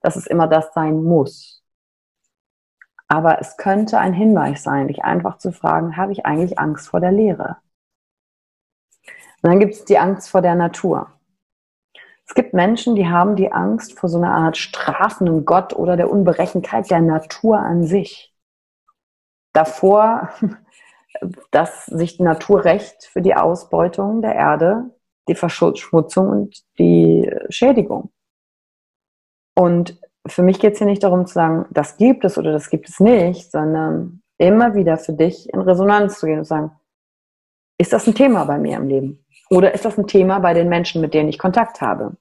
dass 0.00 0.16
es 0.16 0.26
immer 0.26 0.46
das 0.46 0.72
sein 0.74 1.02
muss. 1.02 1.64
Aber 3.08 3.40
es 3.40 3.56
könnte 3.56 3.98
ein 3.98 4.12
Hinweis 4.12 4.62
sein, 4.62 4.88
dich 4.88 5.02
einfach 5.02 5.38
zu 5.38 5.52
fragen, 5.52 5.96
habe 5.96 6.12
ich 6.12 6.26
eigentlich 6.26 6.58
Angst 6.58 6.88
vor 6.88 7.00
der 7.00 7.12
Leere? 7.12 7.56
Und 9.42 9.50
dann 9.50 9.60
gibt 9.60 9.74
es 9.74 9.84
die 9.84 9.98
Angst 9.98 10.28
vor 10.28 10.42
der 10.42 10.54
Natur. 10.54 11.10
Es 12.26 12.34
gibt 12.34 12.52
Menschen, 12.52 12.94
die 12.94 13.08
haben 13.08 13.36
die 13.36 13.50
Angst 13.50 13.98
vor 13.98 14.10
so 14.10 14.18
einer 14.18 14.34
Art 14.34 14.58
strafenden 14.58 15.46
Gott 15.46 15.72
oder 15.72 15.96
der 15.96 16.10
Unberechenbarkeit 16.10 16.90
der 16.90 17.00
Natur 17.00 17.58
an 17.58 17.84
sich. 17.84 18.34
Davor, 19.54 20.28
dass 21.50 21.86
sich 21.86 22.18
die 22.18 22.22
Natur 22.22 22.64
rächt 22.64 23.04
für 23.04 23.22
die 23.22 23.34
Ausbeutung 23.34 24.20
der 24.20 24.34
Erde, 24.34 24.90
die 25.28 25.34
Verschmutzung 25.34 26.28
und 26.28 26.62
die 26.78 27.30
Schädigung. 27.50 28.10
Und 29.56 30.00
für 30.26 30.42
mich 30.42 30.60
geht 30.60 30.74
es 30.74 30.78
hier 30.78 30.86
nicht 30.86 31.02
darum 31.02 31.26
zu 31.26 31.34
sagen, 31.34 31.66
das 31.70 31.96
gibt 31.96 32.24
es 32.24 32.38
oder 32.38 32.52
das 32.52 32.70
gibt 32.70 32.88
es 32.88 33.00
nicht, 33.00 33.50
sondern 33.50 34.22
immer 34.38 34.74
wieder 34.74 34.96
für 34.98 35.12
dich 35.12 35.52
in 35.52 35.60
Resonanz 35.60 36.18
zu 36.18 36.26
gehen 36.26 36.38
und 36.38 36.44
zu 36.44 36.50
sagen, 36.50 36.72
ist 37.78 37.92
das 37.92 38.06
ein 38.06 38.14
Thema 38.14 38.44
bei 38.44 38.58
mir 38.58 38.76
im 38.76 38.88
Leben? 38.88 39.24
Oder 39.50 39.74
ist 39.74 39.84
das 39.84 39.98
ein 39.98 40.06
Thema 40.06 40.40
bei 40.40 40.54
den 40.54 40.68
Menschen, 40.68 41.00
mit 41.00 41.14
denen 41.14 41.28
ich 41.28 41.38
Kontakt 41.38 41.80
habe? 41.80 42.16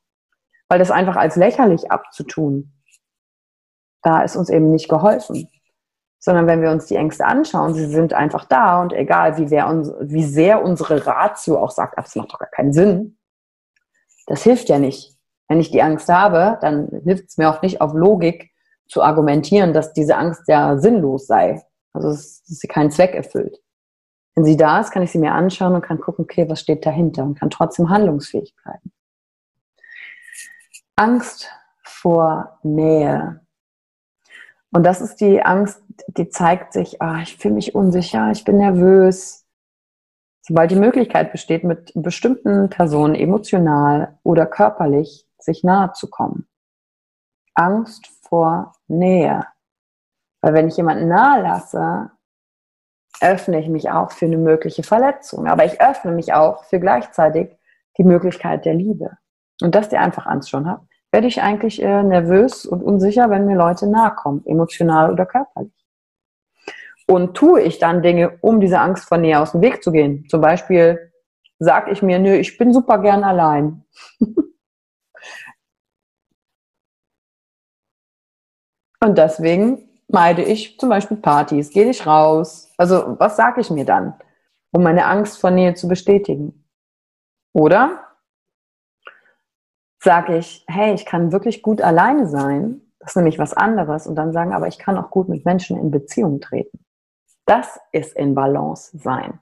Weil 0.69 0.79
das 0.79 0.91
einfach 0.91 1.15
als 1.15 1.35
lächerlich 1.35 1.91
abzutun, 1.91 2.73
da 4.01 4.21
ist 4.21 4.35
uns 4.35 4.49
eben 4.49 4.71
nicht 4.71 4.89
geholfen. 4.89 5.49
Sondern 6.19 6.47
wenn 6.47 6.62
wir 6.62 6.71
uns 6.71 6.88
die 6.88 6.95
Ängste 6.95 7.25
anschauen, 7.25 7.73
sie 7.73 7.86
sind 7.86 8.13
einfach 8.13 8.45
da 8.45 8.82
und 8.82 8.91
egal, 8.93 9.38
wie, 9.38 9.62
uns, 9.62 9.91
wie 10.01 10.23
sehr 10.23 10.63
unsere 10.63 11.06
Ratio 11.06 11.60
auch 11.60 11.71
sagt, 11.71 11.97
das 11.97 12.15
macht 12.15 12.34
doch 12.34 12.39
gar 12.39 12.49
keinen 12.49 12.73
Sinn, 12.73 13.17
das 14.25 14.43
hilft 14.43 14.69
ja 14.69 14.77
nicht. 14.77 15.15
Wenn 15.47 15.60
ich 15.60 15.71
die 15.71 15.82
Angst 15.82 16.10
habe, 16.10 16.58
dann 16.62 16.89
hilft 17.03 17.30
es 17.30 17.38
mir 17.38 17.49
auch 17.49 17.62
nicht 17.62 17.82
auf 17.82 17.93
Logik 17.93 18.51
zu 18.88 19.01
argumentieren, 19.01 19.73
dass 19.73 19.93
diese 19.93 20.17
Angst 20.17 20.43
ja 20.47 20.77
sinnlos 20.77 21.27
sei. 21.27 21.63
Also 21.93 22.10
dass 22.10 22.43
sie 22.45 22.67
keinen 22.67 22.91
Zweck 22.91 23.15
erfüllt. 23.15 23.58
Wenn 24.36 24.45
sie 24.45 24.58
da 24.58 24.80
ist, 24.80 24.91
kann 24.91 25.01
ich 25.01 25.12
sie 25.12 25.17
mir 25.17 25.32
anschauen 25.32 25.73
und 25.73 25.82
kann 25.82 25.99
gucken, 25.99 26.25
okay, 26.25 26.47
was 26.47 26.60
steht 26.60 26.86
dahinter 26.86 27.23
und 27.23 27.39
kann 27.39 27.49
trotzdem 27.49 27.89
handlungsfähig 27.89 28.56
bleiben. 28.62 28.91
Angst 30.95 31.49
vor 31.84 32.60
Nähe. 32.62 33.41
Und 34.71 34.84
das 34.84 35.01
ist 35.01 35.21
die 35.21 35.41
Angst, 35.41 35.82
die 36.07 36.29
zeigt 36.29 36.73
sich, 36.73 37.01
ah, 37.01 37.21
ich 37.21 37.38
fühle 37.38 37.55
mich 37.55 37.75
unsicher, 37.75 38.31
ich 38.31 38.43
bin 38.43 38.57
nervös. 38.57 39.45
Sobald 40.41 40.71
die 40.71 40.75
Möglichkeit 40.75 41.31
besteht, 41.31 41.63
mit 41.63 41.91
bestimmten 41.95 42.69
Personen 42.69 43.15
emotional 43.15 44.17
oder 44.23 44.45
körperlich 44.45 45.27
sich 45.39 45.63
nahe 45.63 45.93
zu 45.93 46.10
kommen. 46.10 46.47
Angst 47.53 48.07
vor 48.21 48.73
Nähe. 48.88 49.45
Weil 50.41 50.53
wenn 50.53 50.67
ich 50.67 50.77
jemanden 50.77 51.07
nahe 51.07 51.41
lasse, 51.41 52.12
öffne 53.19 53.60
ich 53.60 53.67
mich 53.67 53.89
auch 53.89 54.12
für 54.12 54.25
eine 54.25 54.38
mögliche 54.38 54.83
Verletzung. 54.83 55.47
Aber 55.47 55.65
ich 55.65 55.81
öffne 55.81 56.12
mich 56.12 56.33
auch 56.33 56.63
für 56.65 56.79
gleichzeitig 56.79 57.57
die 57.97 58.03
Möglichkeit 58.03 58.65
der 58.65 58.75
Liebe. 58.75 59.17
Und 59.62 59.73
dass 59.73 59.89
die 59.89 59.97
einfach 59.97 60.27
Angst 60.27 60.49
schon 60.49 60.69
hat, 60.69 60.81
werde 61.12 61.27
ich 61.27 61.41
eigentlich 61.41 61.81
äh, 61.81 62.03
nervös 62.03 62.65
und 62.65 62.83
unsicher, 62.83 63.29
wenn 63.29 63.45
mir 63.45 63.57
Leute 63.57 63.88
nahe 63.88 64.13
kommen, 64.15 64.45
emotional 64.45 65.12
oder 65.12 65.25
körperlich. 65.25 65.73
Und 67.07 67.35
tue 67.35 67.61
ich 67.61 67.79
dann 67.79 68.03
Dinge, 68.03 68.37
um 68.41 68.59
diese 68.59 68.79
Angst 68.79 69.07
vor 69.07 69.17
Nähe 69.17 69.39
aus 69.39 69.53
dem 69.53 69.61
Weg 69.61 69.81
zu 69.81 69.91
gehen. 69.91 70.25
Zum 70.29 70.41
Beispiel 70.41 71.11
sage 71.57 71.91
ich 71.91 72.01
mir, 72.01 72.19
nö, 72.19 72.35
ich 72.35 72.57
bin 72.57 72.73
super 72.73 72.99
gern 72.99 73.23
allein. 73.23 73.85
und 78.99 79.17
deswegen 79.17 79.87
meide 80.07 80.43
ich 80.43 80.77
zum 80.79 80.89
Beispiel 80.89 81.17
Partys, 81.17 81.69
gehe 81.69 81.89
ich 81.89 82.05
raus. 82.05 82.69
Also 82.77 83.15
was 83.19 83.37
sage 83.37 83.61
ich 83.61 83.69
mir 83.69 83.85
dann, 83.85 84.13
um 84.71 84.83
meine 84.83 85.05
Angst 85.05 85.39
vor 85.39 85.51
Nähe 85.51 85.73
zu 85.75 85.87
bestätigen? 85.87 86.65
Oder 87.53 88.03
sage 89.99 90.37
ich, 90.37 90.63
hey, 90.67 90.93
ich 90.93 91.05
kann 91.05 91.31
wirklich 91.31 91.61
gut 91.61 91.81
alleine 91.81 92.27
sein, 92.27 92.81
das 92.99 93.11
ist 93.11 93.15
nämlich 93.15 93.39
was 93.39 93.53
anderes, 93.53 94.07
und 94.07 94.15
dann 94.15 94.33
sagen, 94.33 94.53
aber 94.53 94.67
ich 94.67 94.77
kann 94.77 94.97
auch 94.97 95.09
gut 95.09 95.29
mit 95.29 95.45
Menschen 95.45 95.77
in 95.77 95.91
Beziehung 95.91 96.39
treten. 96.39 96.87
Das 97.47 97.79
ist 97.93 98.13
in 98.15 98.36
Balance 98.36 98.95
sein. 98.97 99.39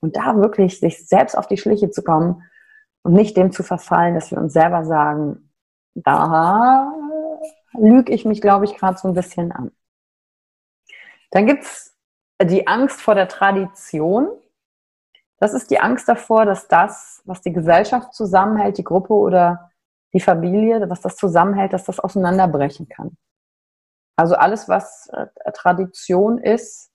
Und 0.00 0.16
da 0.16 0.36
wirklich 0.36 0.78
sich 0.78 1.06
selbst 1.08 1.36
auf 1.36 1.48
die 1.48 1.58
Schliche 1.58 1.90
zu 1.90 2.02
kommen 2.02 2.42
und 3.02 3.12
nicht 3.12 3.36
dem 3.36 3.50
zu 3.50 3.62
verfallen, 3.62 4.14
dass 4.14 4.30
wir 4.30 4.38
uns 4.38 4.52
selber 4.52 4.84
sagen, 4.84 5.52
da 5.94 6.92
lüge 7.74 8.12
ich 8.12 8.24
mich, 8.24 8.40
glaube 8.40 8.64
ich, 8.64 8.76
gerade 8.76 8.96
so 8.96 9.08
ein 9.08 9.14
bisschen 9.14 9.50
an. 9.50 9.72
Dann 11.32 11.46
gibt 11.46 11.64
es 11.64 11.96
die 12.40 12.68
Angst 12.68 13.00
vor 13.00 13.16
der 13.16 13.28
Tradition. 13.28 14.28
Das 15.38 15.52
ist 15.52 15.70
die 15.70 15.80
Angst 15.80 16.08
davor, 16.08 16.44
dass 16.44 16.68
das, 16.68 17.22
was 17.24 17.40
die 17.40 17.52
Gesellschaft 17.52 18.14
zusammenhält, 18.14 18.78
die 18.78 18.84
Gruppe 18.84 19.14
oder 19.14 19.72
die 20.12 20.20
Familie, 20.20 20.88
was 20.88 21.00
das 21.00 21.16
zusammenhält, 21.16 21.72
dass 21.72 21.84
das 21.84 21.98
auseinanderbrechen 21.98 22.88
kann. 22.88 23.16
Also 24.16 24.36
alles, 24.36 24.68
was 24.68 25.08
äh, 25.08 25.26
Tradition 25.52 26.38
ist, 26.38 26.92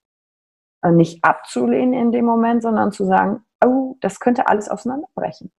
äh, 0.82 0.91
nicht 0.91 1.24
abzulehnen 1.24 1.94
in 1.94 2.12
dem 2.12 2.26
Moment, 2.26 2.63
sondern 2.63 2.91
zu 2.91 3.06
sagen, 3.06 3.44
oh, 3.63 3.96
das 4.02 4.20
könnte 4.20 4.48
alles 4.48 4.70
auseinanderbrechen. 4.70 5.52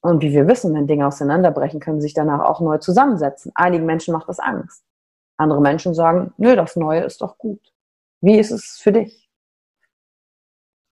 Und 0.00 0.22
wie 0.22 0.32
wir 0.32 0.46
wissen, 0.46 0.74
wenn 0.74 0.86
Dinge 0.86 1.06
auseinanderbrechen, 1.06 1.80
können 1.80 2.00
sich 2.00 2.14
danach 2.14 2.40
auch 2.40 2.60
neu 2.60 2.78
zusammensetzen. 2.78 3.52
Einigen 3.54 3.84
Menschen 3.84 4.12
macht 4.12 4.28
das 4.28 4.38
Angst. 4.38 4.84
Andere 5.36 5.60
Menschen 5.60 5.94
sagen, 5.94 6.32
nö, 6.36 6.56
das 6.56 6.76
Neue 6.76 7.02
ist 7.02 7.20
doch 7.20 7.38
gut. 7.38 7.72
Wie 8.20 8.38
ist 8.38 8.50
es 8.50 8.78
für 8.78 8.92
dich? 8.92 9.28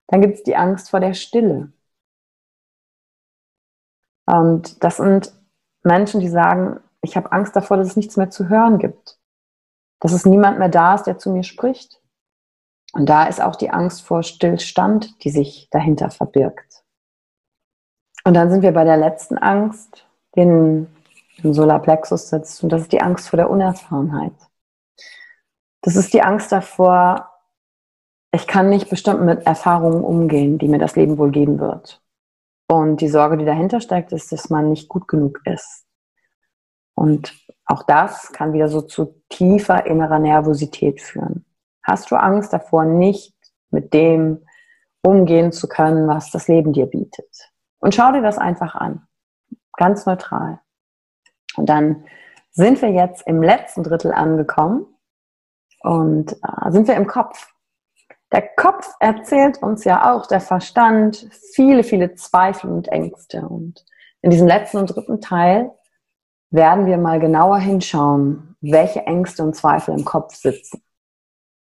Dann 0.07 0.21
gibt 0.21 0.35
es 0.35 0.43
die 0.43 0.55
Angst 0.55 0.89
vor 0.89 0.99
der 0.99 1.13
Stille. 1.13 1.71
Und 4.25 4.83
das 4.83 4.97
sind 4.97 5.33
Menschen, 5.83 6.19
die 6.19 6.29
sagen, 6.29 6.79
ich 7.01 7.15
habe 7.15 7.31
Angst 7.31 7.55
davor, 7.55 7.77
dass 7.77 7.87
es 7.87 7.95
nichts 7.95 8.17
mehr 8.17 8.29
zu 8.29 8.49
hören 8.49 8.77
gibt. 8.77 9.19
Dass 9.99 10.11
es 10.11 10.25
niemand 10.25 10.59
mehr 10.59 10.69
da 10.69 10.95
ist, 10.95 11.03
der 11.03 11.17
zu 11.17 11.31
mir 11.31 11.43
spricht. 11.43 12.01
Und 12.93 13.07
da 13.09 13.25
ist 13.25 13.41
auch 13.41 13.55
die 13.55 13.69
Angst 13.69 14.01
vor 14.01 14.23
Stillstand, 14.23 15.23
die 15.23 15.29
sich 15.29 15.67
dahinter 15.71 16.09
verbirgt. 16.09 16.83
Und 18.23 18.33
dann 18.33 18.49
sind 18.49 18.61
wir 18.61 18.71
bei 18.71 18.83
der 18.83 18.97
letzten 18.97 19.37
Angst, 19.37 20.05
die 20.35 20.41
im 20.41 20.87
Solarplexus 21.41 22.29
sitzt. 22.29 22.63
Und 22.63 22.69
das 22.69 22.81
ist 22.83 22.91
die 22.91 23.01
Angst 23.01 23.29
vor 23.29 23.37
der 23.37 23.49
Unerfahrenheit. 23.49 24.33
Das 25.81 25.95
ist 25.95 26.13
die 26.13 26.21
Angst 26.21 26.51
davor, 26.51 27.29
ich 28.33 28.45
kann 28.45 28.69
nicht 28.69 28.89
bestimmt 28.89 29.21
mit 29.21 29.45
Erfahrungen 29.45 30.03
umgehen, 30.03 30.57
die 30.57 30.67
mir 30.67 30.79
das 30.79 30.95
Leben 30.95 31.17
wohl 31.17 31.31
geben 31.31 31.59
wird. 31.59 32.01
Und 32.69 32.99
die 32.99 33.07
Sorge, 33.07 33.37
die 33.37 33.45
dahinter 33.45 33.79
steckt, 33.79 34.11
ist, 34.11 34.31
dass 34.31 34.49
man 34.49 34.69
nicht 34.69 34.89
gut 34.89 35.07
genug 35.07 35.41
ist. 35.45 35.85
Und 36.93 37.33
auch 37.65 37.83
das 37.83 38.31
kann 38.33 38.53
wieder 38.53 38.67
so 38.67 38.81
zu 38.81 39.21
tiefer 39.29 39.85
innerer 39.85 40.19
Nervosität 40.19 41.01
führen. 41.01 41.45
Hast 41.87 42.11
du 42.11 42.17
Angst 42.17 42.51
davor, 42.51 42.83
nicht 42.83 43.33
mit 43.71 43.93
dem 43.93 44.45
umgehen 45.01 45.53
zu 45.53 45.69
können, 45.69 46.07
was 46.07 46.31
das 46.31 46.49
Leben 46.49 46.73
dir 46.73 46.85
bietet? 46.85 47.49
Und 47.79 47.95
schau 47.95 48.11
dir 48.11 48.21
das 48.21 48.37
einfach 48.37 48.75
an. 48.75 49.07
Ganz 49.77 50.05
neutral. 50.05 50.59
Und 51.55 51.69
dann 51.69 52.03
sind 52.51 52.81
wir 52.81 52.89
jetzt 52.89 53.25
im 53.25 53.41
letzten 53.41 53.83
Drittel 53.83 54.11
angekommen 54.11 54.85
und 55.81 56.33
äh, 56.33 56.71
sind 56.71 56.89
wir 56.89 56.95
im 56.95 57.07
Kopf. 57.07 57.53
Der 58.33 58.41
Kopf 58.41 58.93
erzählt 58.99 59.63
uns 59.63 59.85
ja 59.85 60.13
auch, 60.13 60.25
der 60.25 60.41
Verstand, 60.41 61.29
viele, 61.53 61.83
viele 61.83 62.15
Zweifel 62.15 62.69
und 62.69 62.89
Ängste. 62.89 63.47
Und 63.47 63.85
in 64.21 64.31
diesem 64.31 64.47
letzten 64.47 64.77
und 64.77 64.87
dritten 64.87 65.21
Teil 65.21 65.71
werden 66.49 66.85
wir 66.85 66.97
mal 66.97 67.21
genauer 67.21 67.59
hinschauen, 67.59 68.57
welche 68.59 69.05
Ängste 69.05 69.43
und 69.43 69.55
Zweifel 69.55 69.97
im 69.97 70.03
Kopf 70.03 70.35
sitzen. 70.35 70.81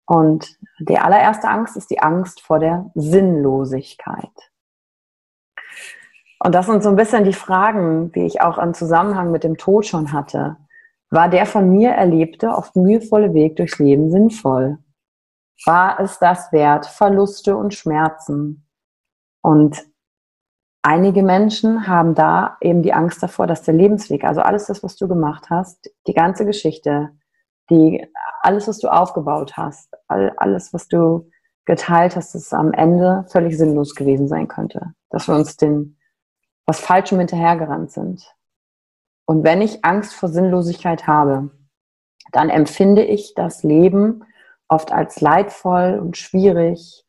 Und 0.09 0.57
die 0.79 0.99
allererste 0.99 1.49
Angst 1.49 1.77
ist 1.77 1.90
die 1.90 2.01
Angst 2.01 2.40
vor 2.40 2.59
der 2.59 2.90
Sinnlosigkeit. 2.94 4.33
Und 6.40 6.55
das 6.55 6.64
sind 6.64 6.83
so 6.83 6.88
ein 6.88 6.97
bisschen 6.97 7.25
die 7.25 7.35
Fragen, 7.35 8.11
die 8.12 8.25
ich 8.25 8.40
auch 8.40 8.57
im 8.57 8.73
Zusammenhang 8.73 9.31
mit 9.31 9.44
dem 9.44 9.59
Tod 9.59 9.85
schon 9.85 10.14
hatte. 10.14 10.57
War 11.11 11.29
der 11.29 11.44
von 11.44 11.71
mir 11.71 11.90
erlebte, 11.90 12.49
oft 12.49 12.75
mühevolle 12.75 13.35
Weg 13.35 13.57
durchs 13.57 13.79
Leben 13.79 14.11
sinnvoll? 14.11 14.79
War 15.66 16.01
es 16.01 16.18
das 16.18 16.53
wert? 16.53 16.87
Verluste 16.87 17.55
und 17.55 17.75
Schmerzen. 17.75 18.66
Und 19.42 19.85
einige 20.81 21.23
Menschen 21.23 21.87
haben 21.87 22.14
da 22.14 22.57
eben 22.62 22.83
die 22.83 22.94
Angst 22.94 23.23
davor, 23.23 23.47
dass 23.47 23.62
der 23.62 23.75
Lebensweg, 23.75 24.25
also 24.25 24.40
alles 24.40 24.68
das, 24.68 24.83
was 24.83 24.97
du 24.97 25.07
gemacht 25.07 25.51
hast, 25.51 25.90
die 26.07 26.14
ganze 26.14 26.47
Geschichte, 26.47 27.11
die, 27.70 28.07
alles, 28.42 28.68
was 28.68 28.78
du 28.78 28.88
aufgebaut 28.88 29.57
hast, 29.57 29.94
all, 30.07 30.33
alles, 30.37 30.72
was 30.72 30.88
du 30.88 31.31
geteilt 31.64 32.16
hast, 32.16 32.35
es 32.35 32.52
am 32.52 32.72
Ende 32.72 33.24
völlig 33.28 33.57
sinnlos 33.59 33.94
gewesen 33.94 34.28
sein 34.28 34.48
könnte. 34.48 34.94
Dass 35.11 35.28
wir 35.28 35.35
uns 35.35 35.57
den, 35.57 35.98
was 36.66 36.81
Falschem 36.81 37.18
hinterhergerannt 37.18 37.90
sind. 37.90 38.35
Und 39.26 39.44
wenn 39.44 39.61
ich 39.61 39.85
Angst 39.85 40.14
vor 40.14 40.31
Sinnlosigkeit 40.31 41.07
habe, 41.07 41.50
dann 42.33 42.48
empfinde 42.48 43.04
ich 43.04 43.35
das 43.35 43.62
Leben 43.62 44.24
oft 44.68 44.92
als 44.92 45.20
leidvoll 45.20 45.98
und 46.00 46.16
schwierig. 46.16 47.04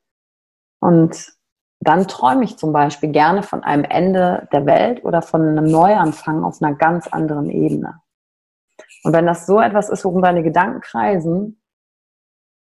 Und 0.81 1.33
dann 1.81 2.07
träume 2.07 2.43
ich 2.43 2.57
zum 2.57 2.73
Beispiel 2.73 3.09
gerne 3.09 3.43
von 3.43 3.63
einem 3.63 3.85
Ende 3.85 4.47
der 4.51 4.65
Welt 4.65 5.03
oder 5.05 5.21
von 5.21 5.41
einem 5.41 5.65
Neuanfang 5.65 6.43
auf 6.43 6.61
einer 6.61 6.75
ganz 6.75 7.07
anderen 7.07 7.49
Ebene. 7.49 8.01
Und 9.03 9.13
wenn 9.13 9.25
das 9.25 9.45
so 9.45 9.59
etwas 9.59 9.89
ist, 9.89 10.03
worum 10.05 10.21
deine 10.21 10.43
Gedanken 10.43 10.81
kreisen, 10.81 11.61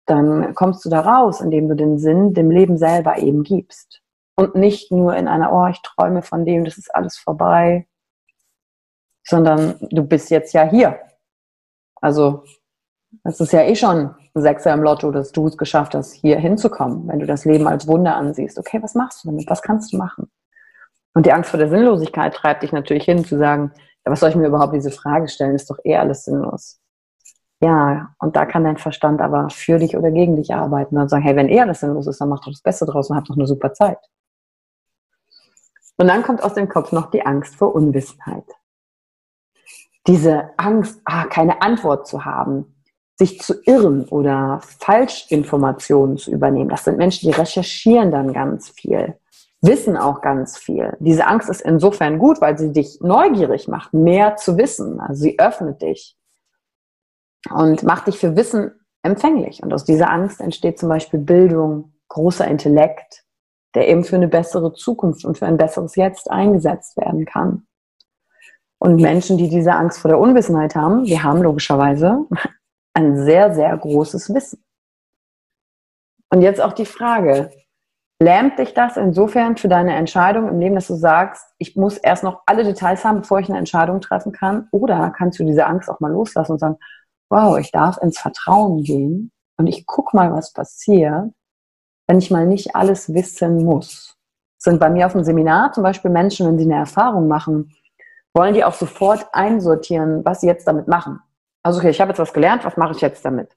dann 0.07 0.55
kommst 0.55 0.85
du 0.85 0.88
da 0.88 1.01
raus, 1.01 1.40
indem 1.40 1.69
du 1.69 1.77
den 1.77 1.99
Sinn 1.99 2.35
dem 2.35 2.51
Leben 2.51 2.79
selber 2.79 3.19
eben 3.19 3.43
gibst. 3.43 4.03
Und 4.35 4.55
nicht 4.55 4.90
nur 4.90 5.14
in 5.16 5.29
einer, 5.29 5.53
oh, 5.53 5.66
ich 5.66 5.81
träume 5.83 6.23
von 6.23 6.45
dem, 6.45 6.64
das 6.64 6.79
ist 6.79 6.95
alles 6.95 7.19
vorbei, 7.19 7.87
sondern 9.25 9.77
du 9.90 10.03
bist 10.03 10.31
jetzt 10.31 10.53
ja 10.53 10.62
hier. 10.62 10.99
Also, 12.01 12.45
es 13.25 13.40
ist 13.40 13.53
ja 13.53 13.62
eh 13.62 13.77
schon 13.77 14.14
Sechser 14.35 14.73
im 14.73 14.83
Lotto, 14.83 15.11
dass 15.11 15.33
du 15.33 15.47
es 15.47 15.57
geschafft 15.57 15.95
hast, 15.95 16.12
hier 16.12 16.38
hinzukommen, 16.38 17.07
wenn 17.09 17.19
du 17.19 17.27
das 17.27 17.45
Leben 17.45 17.66
als 17.66 17.87
Wunder 17.87 18.14
ansiehst. 18.16 18.59
Okay, 18.59 18.83
was 18.83 18.95
machst 18.95 19.25
du 19.25 19.29
damit? 19.29 19.49
Was 19.51 19.62
kannst 19.62 19.93
du 19.93 19.97
machen? 19.97 20.31
Und 21.14 21.27
die 21.27 21.33
Angst 21.33 21.51
vor 21.51 21.59
der 21.59 21.69
Sinnlosigkeit 21.69 22.35
treibt 22.35 22.62
dich 22.62 22.73
natürlich 22.73 23.05
hin, 23.05 23.25
zu 23.25 23.37
sagen, 23.37 23.73
was 24.05 24.21
soll 24.21 24.31
ich 24.31 24.37
mir 24.37 24.49
überhaupt 24.49 24.75
diese 24.75 24.91
Frage 24.91 25.29
stellen? 25.29 25.55
Ist 25.55 25.71
doch 25.71 25.79
eh 25.85 25.97
alles 25.97 26.25
sinnlos. 26.25 26.81
Ja, 27.63 28.15
und 28.19 28.37
da 28.37 28.47
kann 28.47 28.65
dein 28.65 28.79
Verstand 28.79 29.21
aber 29.21 29.51
für 29.51 29.79
dich 29.79 29.97
oder 29.97 30.11
gegen 30.11 30.37
dich 30.37 30.55
arbeiten 30.55 30.97
und 30.97 31.09
sagen, 31.11 31.23
hey, 31.23 31.37
wenn 31.37 31.51
eh 31.51 31.61
alles 31.61 31.81
sinnlos 31.81 32.07
ist, 32.07 32.21
dann 32.21 32.31
mach 32.31 32.41
doch 32.41 32.51
das 32.51 32.63
Beste 32.63 32.87
draus 32.87 33.11
und 33.11 33.17
hab 33.17 33.27
doch 33.27 33.37
eine 33.37 33.47
super 33.47 33.75
Zeit. 33.75 33.99
Und 35.99 36.09
dann 36.09 36.23
kommt 36.23 36.43
aus 36.43 36.55
dem 36.55 36.71
Kopf 36.71 36.93
noch 36.93 37.11
die 37.11 37.27
Angst 37.27 37.57
vor 37.57 37.75
Unwissenheit. 37.75 38.47
Diese 40.07 40.51
Angst, 40.57 41.03
ah, 41.05 41.27
keine 41.27 41.61
Antwort 41.61 42.07
zu 42.07 42.25
haben, 42.25 42.83
sich 43.19 43.39
zu 43.39 43.63
irren 43.65 44.09
oder 44.09 44.63
Falschinformationen 44.79 46.17
zu 46.17 46.31
übernehmen. 46.31 46.71
Das 46.71 46.85
sind 46.85 46.97
Menschen, 46.97 47.31
die 47.31 47.37
recherchieren 47.37 48.11
dann 48.11 48.33
ganz 48.33 48.71
viel, 48.71 49.20
wissen 49.62 49.96
auch 49.96 50.23
ganz 50.23 50.57
viel. 50.57 50.96
Diese 51.01 51.27
Angst 51.27 51.51
ist 51.51 51.61
insofern 51.61 52.18
gut, 52.18 52.40
weil 52.40 52.59
sie 52.59 52.73
dich 52.73 53.01
neugierig 53.01 53.68
macht, 53.68 53.92
mehr 53.92 54.37
zu 54.37 54.57
wissen. 54.57 55.01
Also 55.01 55.23
sie 55.23 55.38
öffnet 55.38 55.83
dich 55.83 56.16
und 57.51 57.83
macht 57.83 58.07
dich 58.07 58.18
für 58.18 58.37
Wissen 58.37 58.73
empfänglich. 59.03 59.62
Und 59.62 59.73
aus 59.73 59.85
dieser 59.85 60.11
Angst 60.11 60.40
entsteht 60.40 60.79
zum 60.79 60.88
Beispiel 60.88 61.20
Bildung, 61.20 61.92
großer 62.09 62.46
Intellekt, 62.46 63.25
der 63.75 63.88
eben 63.88 64.05
für 64.05 64.16
eine 64.16 64.29
bessere 64.29 64.73
Zukunft 64.73 65.25
und 65.25 65.38
für 65.38 65.46
ein 65.46 65.57
besseres 65.57 65.94
Jetzt 65.96 66.31
eingesetzt 66.31 66.96
werden 66.96 67.25
kann. 67.25 67.66
Und 68.79 68.96
Menschen, 68.96 69.37
die 69.37 69.49
diese 69.49 69.73
Angst 69.73 69.99
vor 69.99 70.09
der 70.09 70.18
Unwissenheit 70.18 70.75
haben, 70.75 71.05
die 71.05 71.20
haben 71.20 71.42
logischerweise 71.42 72.27
ein 72.94 73.16
sehr, 73.25 73.55
sehr 73.55 73.77
großes 73.77 74.33
Wissen. 74.35 74.64
Und 76.31 76.42
jetzt 76.42 76.61
auch 76.61 76.73
die 76.73 76.87
Frage, 76.87 77.51
lähmt 78.23 78.59
dich 78.59 78.75
das 78.75 78.97
insofern 78.97 79.57
für 79.57 79.69
deine 79.69 79.95
Entscheidung 79.95 80.49
im 80.49 80.61
Leben, 80.61 80.75
dass 80.75 80.89
du 80.89 80.95
sagst, 80.95 81.47
ich 81.59 81.75
muss 81.75 81.97
erst 81.97 82.23
noch 82.23 82.43
alle 82.47 82.65
Details 82.65 83.05
haben, 83.05 83.21
bevor 83.21 83.41
ich 83.41 83.49
eine 83.49 83.59
Entscheidung 83.59 84.01
treffen 84.01 84.33
kann? 84.33 84.69
Oder 84.71 85.11
kannst 85.17 85.39
du 85.41 85.45
diese 85.45 85.67
Angst 85.67 85.89
auch 85.89 86.01
mal 86.01 86.13
loslassen 86.13 86.53
und 86.53 86.59
sagen, 86.59 86.77
wow, 87.31 87.59
ich 87.59 87.73
darf 87.73 87.97
ins 87.99 88.19
Vertrauen 88.19 88.83
gehen 88.83 89.33
und 89.57 89.67
ich 89.67 89.87
guck 89.87 90.13
mal, 90.13 90.33
was 90.33 90.53
passiert, 90.53 91.31
wenn 92.07 92.19
ich 92.19 92.31
mal 92.31 92.47
nicht 92.47 92.77
alles 92.77 93.15
wissen 93.15 93.65
muss. 93.65 94.17
sind 94.59 94.79
bei 94.79 94.91
mir 94.91 95.07
auf 95.07 95.13
dem 95.13 95.25
Seminar 95.25 95.73
zum 95.73 95.83
Beispiel 95.83 96.11
Menschen, 96.11 96.47
wenn 96.47 96.59
sie 96.59 96.67
eine 96.67 96.77
Erfahrung 96.77 97.29
machen, 97.29 97.73
wollen 98.35 98.53
die 98.53 98.65
auch 98.65 98.75
sofort 98.75 99.27
einsortieren, 99.33 100.25
was 100.25 100.43
sie 100.43 100.47
jetzt 100.47 100.67
damit 100.67 100.87
machen. 100.87 101.21
Also 101.63 101.79
okay, 101.79 101.91
ich 101.91 102.01
habe 102.01 102.11
jetzt 102.11 102.19
was 102.19 102.35
gelernt, 102.35 102.65
was 102.65 102.77
mache 102.77 102.93
ich 102.93 103.01
jetzt 103.01 103.25
damit? 103.25 103.57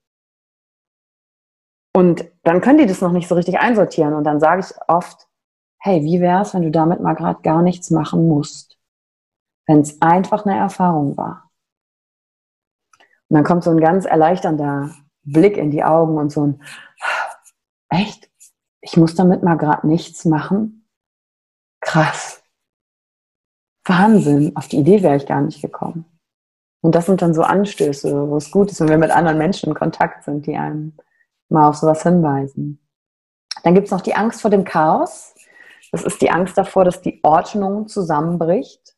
Und 1.95 2.25
dann 2.43 2.61
können 2.61 2.79
die 2.79 2.87
das 2.87 3.01
noch 3.01 3.11
nicht 3.11 3.27
so 3.27 3.35
richtig 3.35 3.59
einsortieren. 3.59 4.13
Und 4.13 4.23
dann 4.23 4.39
sage 4.39 4.61
ich 4.61 4.75
oft, 4.87 5.27
hey, 5.79 6.01
wie 6.03 6.21
wäre 6.21 6.41
es, 6.41 6.53
wenn 6.53 6.63
du 6.63 6.71
damit 6.71 7.01
mal 7.01 7.13
gerade 7.13 7.41
gar 7.41 7.61
nichts 7.61 7.91
machen 7.91 8.27
musst? 8.27 8.79
Wenn 9.67 9.81
es 9.81 10.01
einfach 10.01 10.45
eine 10.45 10.57
Erfahrung 10.57 11.15
war. 11.17 11.51
Und 13.29 13.35
dann 13.37 13.43
kommt 13.43 13.63
so 13.63 13.69
ein 13.69 13.79
ganz 13.79 14.05
erleichternder 14.05 14.93
Blick 15.23 15.57
in 15.57 15.71
die 15.71 15.83
Augen 15.83 16.17
und 16.17 16.31
so 16.31 16.47
ein, 16.47 16.63
echt? 17.89 18.29
Ich 18.81 18.97
muss 18.97 19.15
damit 19.15 19.43
mal 19.43 19.55
gerade 19.55 19.87
nichts 19.87 20.25
machen? 20.25 20.87
Krass. 21.79 22.43
Wahnsinn. 23.85 24.55
Auf 24.55 24.67
die 24.67 24.79
Idee 24.79 25.03
wäre 25.03 25.15
ich 25.15 25.25
gar 25.25 25.41
nicht 25.41 25.61
gekommen. 25.61 26.05
Und 26.81 26.95
das 26.95 27.05
sind 27.05 27.21
dann 27.21 27.33
so 27.33 27.43
Anstöße, 27.43 28.29
wo 28.29 28.37
es 28.37 28.51
gut 28.51 28.71
ist, 28.71 28.81
wenn 28.81 28.89
wir 28.89 28.97
mit 28.97 29.11
anderen 29.11 29.37
Menschen 29.37 29.69
in 29.69 29.75
Kontakt 29.75 30.25
sind, 30.25 30.45
die 30.45 30.57
einem 30.57 30.97
mal 31.49 31.69
auf 31.69 31.75
sowas 31.75 32.03
hinweisen. 32.03 32.79
Dann 33.63 33.75
gibt 33.75 33.85
es 33.85 33.91
noch 33.91 34.01
die 34.01 34.15
Angst 34.15 34.41
vor 34.41 34.51
dem 34.51 34.63
Chaos. 34.63 35.35
Das 35.91 36.03
ist 36.03 36.21
die 36.21 36.31
Angst 36.31 36.57
davor, 36.57 36.85
dass 36.85 37.01
die 37.01 37.19
Ordnung 37.23 37.87
zusammenbricht. 37.87 38.95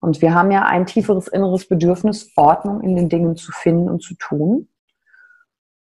Und 0.00 0.22
wir 0.22 0.34
haben 0.34 0.50
ja 0.50 0.64
ein 0.64 0.86
tieferes 0.86 1.28
inneres 1.28 1.68
Bedürfnis, 1.68 2.32
Ordnung 2.36 2.80
in 2.80 2.96
den 2.96 3.08
Dingen 3.08 3.36
zu 3.36 3.52
finden 3.52 3.90
und 3.90 4.02
zu 4.02 4.14
tun, 4.14 4.68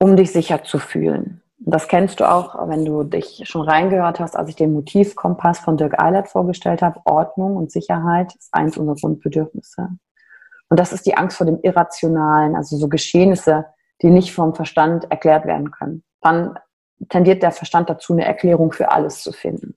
um 0.01 0.17
dich 0.17 0.33
sicher 0.33 0.65
zu 0.65 0.79
fühlen. 0.79 1.43
Das 1.65 1.87
kennst 1.87 2.19
du 2.19 2.29
auch, 2.29 2.69
wenn 2.69 2.85
du 2.85 3.05
dich 3.05 3.43
schon 3.45 3.63
reingehört 3.63 4.19
hast, 4.19 4.37
als 4.37 4.49
ich 4.49 4.57
den 4.57 4.73
Motivkompass 4.73 5.61
von 5.61 5.77
Dirk 5.77 6.03
Eilert 6.03 6.29
vorgestellt 6.29 6.83
habe. 6.83 7.01
Ordnung 7.05 7.57
und 7.57 7.71
Sicherheit 7.71 8.35
ist 8.35 8.49
eins 8.53 8.77
unserer 8.77 8.97
Grundbedürfnisse. 8.97 9.89
Und 10.69 10.81
das 10.81 10.93
ist 10.93 11.07
die 11.07 11.17
Angst 11.17 11.37
vor 11.37 11.47
dem 11.47 11.61
Irrationalen, 11.63 12.57
also 12.57 12.77
so 12.77 12.89
Geschehnisse, 12.89 13.67
die 14.03 14.11
nicht 14.11 14.35
vom 14.35 14.55
Verstand 14.55 15.11
erklärt 15.11 15.47
werden 15.47 15.71
können. 15.71 16.03
Dann 16.21 16.59
tendiert 17.09 17.43
der 17.43 17.53
Verstand 17.53 17.89
dazu, 17.89 18.13
eine 18.13 18.25
Erklärung 18.25 18.73
für 18.73 18.91
alles 18.91 19.23
zu 19.23 19.33
finden. 19.33 19.77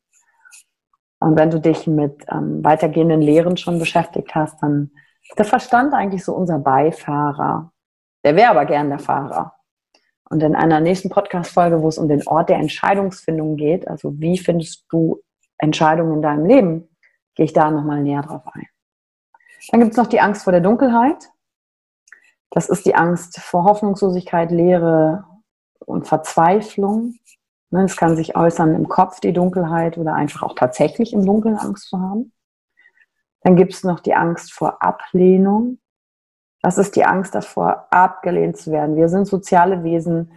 Und 1.20 1.38
wenn 1.38 1.50
du 1.50 1.60
dich 1.60 1.88
mit 1.88 2.26
ähm, 2.30 2.64
weitergehenden 2.64 3.22
Lehren 3.22 3.58
schon 3.58 3.80
beschäftigt 3.80 4.36
hast, 4.36 4.62
dann 4.62 4.92
ist 5.28 5.40
der 5.40 5.46
Verstand 5.46 5.94
eigentlich 5.94 6.24
so 6.24 6.36
unser 6.36 6.60
Beifahrer. 6.60 7.72
Der 8.24 8.36
wäre 8.36 8.52
aber 8.52 8.66
gern 8.66 8.90
der 8.90 9.00
Fahrer. 9.00 9.54
Und 10.30 10.42
in 10.44 10.56
einer 10.56 10.80
nächsten 10.80 11.10
Podcast-Folge, 11.10 11.82
wo 11.82 11.88
es 11.88 11.98
um 11.98 12.08
den 12.08 12.28
Ort 12.28 12.50
der 12.50 12.58
Entscheidungsfindung 12.58 13.56
geht, 13.56 13.88
also 13.88 14.20
wie 14.20 14.38
findest 14.38 14.86
du 14.90 15.22
Entscheidungen 15.58 16.16
in 16.16 16.22
deinem 16.22 16.46
Leben, 16.46 16.90
gehe 17.36 17.46
ich 17.46 17.54
da 17.54 17.70
nochmal 17.72 18.02
näher 18.02 18.22
drauf 18.22 18.44
ein. 18.54 18.68
Dann 19.70 19.80
gibt 19.80 19.92
es 19.92 19.98
noch 19.98 20.08
die 20.08 20.20
Angst 20.20 20.44
vor 20.44 20.52
der 20.52 20.62
Dunkelheit. 20.62 21.30
Das 22.56 22.70
ist 22.70 22.86
die 22.86 22.96
Angst 22.96 23.42
vor 23.42 23.66
Hoffnungslosigkeit, 23.66 24.50
Leere 24.50 25.26
und 25.80 26.08
Verzweiflung. 26.08 27.16
Ne, 27.70 27.84
es 27.84 27.98
kann 27.98 28.16
sich 28.16 28.38
äußern 28.38 28.74
im 28.74 28.88
Kopf, 28.88 29.20
die 29.20 29.34
Dunkelheit, 29.34 29.98
oder 29.98 30.14
einfach 30.14 30.42
auch 30.42 30.56
tatsächlich 30.56 31.12
im 31.12 31.26
Dunkeln 31.26 31.58
Angst 31.58 31.90
zu 31.90 32.00
haben. 32.00 32.32
Dann 33.42 33.58
gibt 33.58 33.74
es 33.74 33.84
noch 33.84 34.00
die 34.00 34.16
Angst 34.16 34.54
vor 34.54 34.82
Ablehnung. 34.82 35.80
Das 36.62 36.78
ist 36.78 36.96
die 36.96 37.04
Angst 37.04 37.36
davor, 37.36 37.88
abgelehnt 37.92 38.56
zu 38.56 38.72
werden. 38.72 38.96
Wir 38.96 39.10
sind 39.10 39.26
soziale 39.26 39.84
Wesen. 39.84 40.32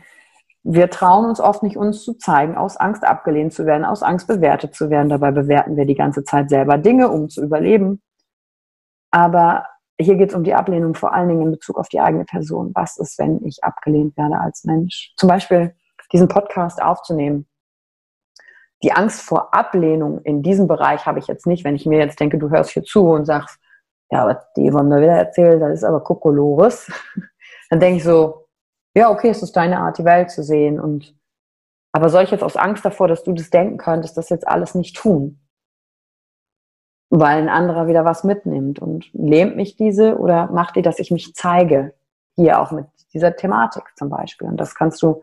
Wir 0.65 0.91
trauen 0.91 1.25
uns 1.25 1.39
oft 1.39 1.63
nicht, 1.63 1.77
uns 1.77 2.03
zu 2.03 2.15
zeigen, 2.15 2.57
aus 2.57 2.77
Angst 2.77 3.05
abgelehnt 3.05 3.53
zu 3.53 3.65
werden, 3.65 3.85
aus 3.85 4.03
Angst 4.03 4.27
bewertet 4.27 4.75
zu 4.75 4.91
werden. 4.91 5.09
Dabei 5.09 5.31
bewerten 5.31 5.77
wir 5.77 5.87
die 5.87 5.95
ganze 5.95 6.25
Zeit 6.25 6.51
selber 6.51 6.79
Dinge, 6.79 7.11
um 7.11 7.29
zu 7.29 7.45
überleben. 7.45 8.03
Aber 9.13 9.67
hier 10.01 10.17
geht 10.17 10.31
es 10.31 10.35
um 10.35 10.45
die 10.45 10.55
Ablehnung 10.55 10.95
vor 10.95 11.13
allen 11.13 11.29
Dingen 11.29 11.43
in 11.43 11.51
Bezug 11.51 11.77
auf 11.77 11.89
die 11.89 12.01
eigene 12.01 12.25
Person. 12.25 12.71
Was 12.75 12.97
ist, 12.99 13.19
wenn 13.19 13.45
ich 13.45 13.65
abgelehnt 13.65 14.17
werde 14.17 14.39
als 14.39 14.65
Mensch? 14.65 15.13
Zum 15.17 15.29
Beispiel 15.29 15.75
diesen 16.13 16.29
Podcast 16.29 16.81
aufzunehmen. 16.81 17.47
Die 18.83 18.93
Angst 18.93 19.23
vor 19.23 19.53
Ablehnung 19.53 20.21
in 20.23 20.43
diesem 20.43 20.69
Bereich 20.69 21.05
habe 21.05 21.19
ich 21.19 21.27
jetzt 21.27 21.47
nicht, 21.47 21.65
wenn 21.65 21.75
ich 21.75 21.85
mir 21.85 21.99
jetzt 21.99 22.21
denke, 22.21 22.39
du 22.39 22.49
hörst 22.51 22.71
hier 22.71 22.85
zu 22.85 23.09
und 23.09 23.25
sagst, 23.25 23.59
ja, 24.11 24.27
was 24.27 24.37
die 24.57 24.71
Yvonne 24.71 24.97
da 24.97 25.03
wieder 25.03 25.17
erzählt, 25.17 25.61
das 25.61 25.73
ist 25.73 25.85
aber 25.85 26.03
Kokolores. 26.03 26.91
Dann 27.71 27.81
denke 27.81 27.99
ich 27.99 28.05
so, 28.05 28.47
ja, 28.95 29.11
okay, 29.11 29.31
es 29.31 29.43
ist 29.43 29.57
deine 29.57 29.81
Art, 29.81 29.99
die 29.99 30.05
Welt 30.05 30.31
zu 30.31 30.43
sehen. 30.43 30.81
Und 30.81 31.15
aber 31.93 32.09
soll 32.09 32.23
ich 32.23 32.31
jetzt 32.31 32.45
aus 32.45 32.57
Angst 32.57 32.85
davor, 32.85 33.09
dass 33.09 33.25
du 33.25 33.33
das 33.33 33.51
denken 33.51 33.79
könntest, 33.79 34.17
das 34.17 34.29
jetzt 34.31 34.47
alles 34.47 34.75
nicht 34.75 34.97
tun? 34.97 35.41
Weil 37.11 37.39
ein 37.39 37.49
anderer 37.49 37.87
wieder 37.87 38.05
was 38.05 38.25
mitnimmt. 38.25 38.79
Und 38.79 39.11
lähmt 39.13 39.57
mich 39.57 39.77
diese 39.77 40.19
oder 40.19 40.51
macht 40.51 40.77
die, 40.77 40.83
dass 40.83 40.99
ich 40.99 41.11
mich 41.11 41.35
zeige? 41.35 41.95
Hier 42.37 42.61
auch 42.61 42.71
mit 42.71 42.87
dieser 43.13 43.35
Thematik 43.35 43.85
zum 43.97 44.11
Beispiel. 44.11 44.49
Und 44.49 44.59
das 44.59 44.75
kannst 44.75 45.03
du 45.03 45.23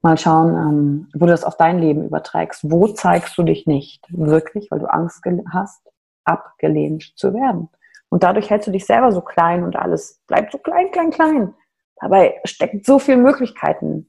mal 0.00 0.16
schauen, 0.16 0.54
ähm, 0.54 1.08
wo 1.14 1.26
du 1.26 1.32
das 1.32 1.44
auf 1.44 1.56
dein 1.56 1.78
Leben 1.78 2.04
überträgst. 2.04 2.70
Wo 2.70 2.88
zeigst 2.88 3.36
du 3.36 3.42
dich 3.42 3.66
nicht 3.66 4.04
wirklich, 4.10 4.70
weil 4.70 4.78
du 4.78 4.86
Angst 4.86 5.24
hast, 5.52 5.82
abgelehnt 6.24 7.12
zu 7.16 7.34
werden? 7.34 7.68
Und 8.08 8.22
dadurch 8.22 8.48
hältst 8.48 8.68
du 8.68 8.72
dich 8.72 8.86
selber 8.86 9.12
so 9.12 9.20
klein 9.20 9.64
und 9.64 9.76
alles 9.76 10.22
bleibt 10.26 10.52
so 10.52 10.58
klein, 10.58 10.90
klein, 10.92 11.10
klein. 11.10 11.54
Dabei 12.00 12.40
steckt 12.44 12.86
so 12.86 12.98
viel 12.98 13.16
Möglichkeiten. 13.16 14.08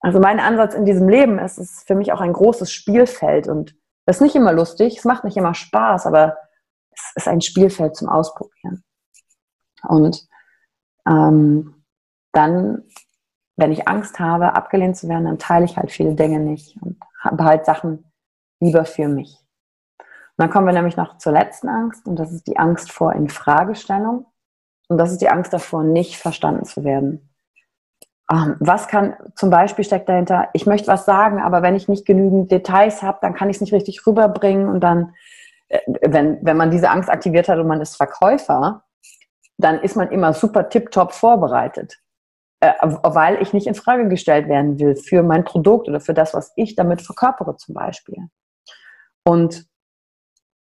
Also 0.00 0.18
mein 0.18 0.40
Ansatz 0.40 0.74
in 0.74 0.84
diesem 0.84 1.08
Leben 1.08 1.38
ist, 1.38 1.58
ist 1.58 1.86
für 1.86 1.94
mich 1.94 2.12
auch 2.12 2.20
ein 2.20 2.32
großes 2.32 2.72
Spielfeld 2.72 3.48
und 3.48 3.76
das 4.08 4.16
ist 4.16 4.22
nicht 4.22 4.36
immer 4.36 4.54
lustig, 4.54 4.96
es 4.96 5.04
macht 5.04 5.24
nicht 5.24 5.36
immer 5.36 5.52
Spaß, 5.52 6.06
aber 6.06 6.38
es 6.90 7.12
ist 7.16 7.28
ein 7.28 7.42
Spielfeld 7.42 7.94
zum 7.94 8.08
Ausprobieren. 8.08 8.82
Und 9.82 10.26
ähm, 11.06 11.84
dann, 12.32 12.84
wenn 13.56 13.70
ich 13.70 13.86
Angst 13.86 14.18
habe, 14.18 14.54
abgelehnt 14.54 14.96
zu 14.96 15.10
werden, 15.10 15.26
dann 15.26 15.38
teile 15.38 15.66
ich 15.66 15.76
halt 15.76 15.90
viele 15.90 16.14
Dinge 16.14 16.40
nicht 16.40 16.80
und 16.80 16.98
habe 17.20 17.44
halt 17.44 17.66
Sachen 17.66 18.10
lieber 18.60 18.86
für 18.86 19.08
mich. 19.08 19.36
Und 19.98 20.38
dann 20.38 20.48
kommen 20.48 20.66
wir 20.66 20.72
nämlich 20.72 20.96
noch 20.96 21.18
zur 21.18 21.32
letzten 21.34 21.68
Angst 21.68 22.06
und 22.06 22.16
das 22.16 22.32
ist 22.32 22.46
die 22.46 22.58
Angst 22.58 22.90
vor 22.90 23.12
Infragestellung. 23.12 24.24
Und 24.88 24.96
das 24.96 25.12
ist 25.12 25.20
die 25.20 25.28
Angst 25.28 25.52
davor, 25.52 25.84
nicht 25.84 26.16
verstanden 26.16 26.64
zu 26.64 26.82
werden. 26.82 27.27
Ähm, 28.30 28.56
was 28.60 28.88
kann 28.88 29.16
zum 29.36 29.50
Beispiel 29.50 29.84
steckt 29.84 30.08
dahinter, 30.08 30.48
ich 30.52 30.66
möchte 30.66 30.88
was 30.88 31.06
sagen, 31.06 31.40
aber 31.40 31.62
wenn 31.62 31.76
ich 31.76 31.88
nicht 31.88 32.04
genügend 32.04 32.50
Details 32.50 33.02
habe, 33.02 33.18
dann 33.22 33.34
kann 33.34 33.48
ich 33.48 33.56
es 33.56 33.60
nicht 33.60 33.72
richtig 33.72 34.06
rüberbringen 34.06 34.68
und 34.68 34.80
dann, 34.80 35.14
äh, 35.68 35.80
wenn, 36.02 36.38
wenn 36.44 36.56
man 36.56 36.70
diese 36.70 36.90
Angst 36.90 37.08
aktiviert 37.08 37.48
hat 37.48 37.58
und 37.58 37.66
man 37.66 37.80
ist 37.80 37.96
Verkäufer, 37.96 38.84
dann 39.56 39.80
ist 39.80 39.96
man 39.96 40.10
immer 40.10 40.34
super 40.34 40.68
tiptop 40.68 41.12
vorbereitet, 41.12 41.98
äh, 42.60 42.72
weil 42.82 43.40
ich 43.40 43.54
nicht 43.54 43.66
in 43.66 43.74
Frage 43.74 44.08
gestellt 44.08 44.46
werden 44.46 44.78
will 44.78 44.94
für 44.94 45.22
mein 45.22 45.44
Produkt 45.44 45.88
oder 45.88 46.00
für 46.00 46.14
das, 46.14 46.34
was 46.34 46.52
ich 46.56 46.76
damit 46.76 47.00
verkörpere 47.00 47.56
zum 47.56 47.74
Beispiel. 47.74 48.28
Und 49.24 49.66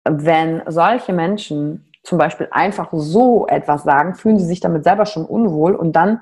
wenn 0.04 0.64
solche 0.68 1.14
Menschen 1.14 1.90
zum 2.04 2.18
Beispiel 2.18 2.50
einfach 2.52 2.90
so 2.92 3.48
etwas 3.48 3.84
sagen, 3.84 4.16
fühlen 4.16 4.38
sie 4.38 4.46
sich 4.46 4.60
damit 4.60 4.84
selber 4.84 5.06
schon 5.06 5.26
unwohl 5.26 5.76
und 5.76 5.94
dann 5.94 6.20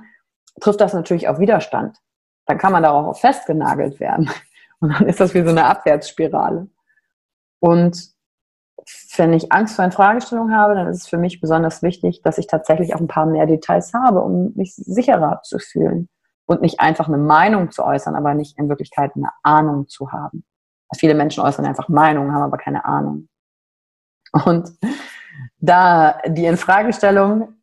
trifft 0.60 0.82
das 0.82 0.94
natürlich 0.94 1.28
auf 1.28 1.40
Widerstand. 1.40 1.98
Dann 2.46 2.58
kann 2.58 2.72
man 2.72 2.84
darauf 2.84 3.20
festgenagelt 3.20 4.00
werden. 4.00 4.30
Und 4.80 4.90
dann 4.94 5.08
ist 5.08 5.20
das 5.20 5.34
wie 5.34 5.44
so 5.44 5.50
eine 5.50 5.66
Abwärtsspirale. 5.66 6.68
Und 7.60 8.12
wenn 9.16 9.34
ich 9.34 9.52
Angst 9.52 9.76
vor 9.76 9.84
einer 9.84 9.92
Fragestellung 9.92 10.52
habe, 10.54 10.74
dann 10.76 10.88
ist 10.88 11.04
es 11.04 11.08
für 11.08 11.18
mich 11.18 11.40
besonders 11.40 11.84
wichtig, 11.84 12.22
dass 12.24 12.38
ich 12.38 12.48
tatsächlich 12.48 12.96
auch 12.96 13.00
ein 13.00 13.08
paar 13.08 13.28
mehr 13.28 13.46
Details 13.46 13.94
habe, 13.94 14.22
um 14.22 14.54
mich 14.56 14.76
sicherer 14.76 15.42
zu 15.44 15.60
fühlen. 15.60 16.10
und 16.48 16.62
nicht 16.62 16.82
einfach 16.82 17.08
eine 17.08 17.18
Meinung 17.18 17.72
zu 17.72 17.82
äußern, 17.82 18.16
aber 18.16 18.34
nicht 18.34 18.58
in 18.58 18.68
Wirklichkeit 18.68 19.12
eine 19.16 19.30
Ahnung 19.42 19.88
zu 19.88 20.12
haben. 20.12 20.44
Viele 20.98 21.14
Menschen 21.14 21.44
äußern 21.44 21.66
einfach 21.66 21.88
Meinungen, 21.88 22.34
haben 22.34 22.42
aber 22.42 22.58
keine 22.58 22.84
Ahnung. 22.84 23.30
Und 24.46 24.70
da 25.60 26.20
die 26.28 26.46
Infragestellung, 26.46 27.54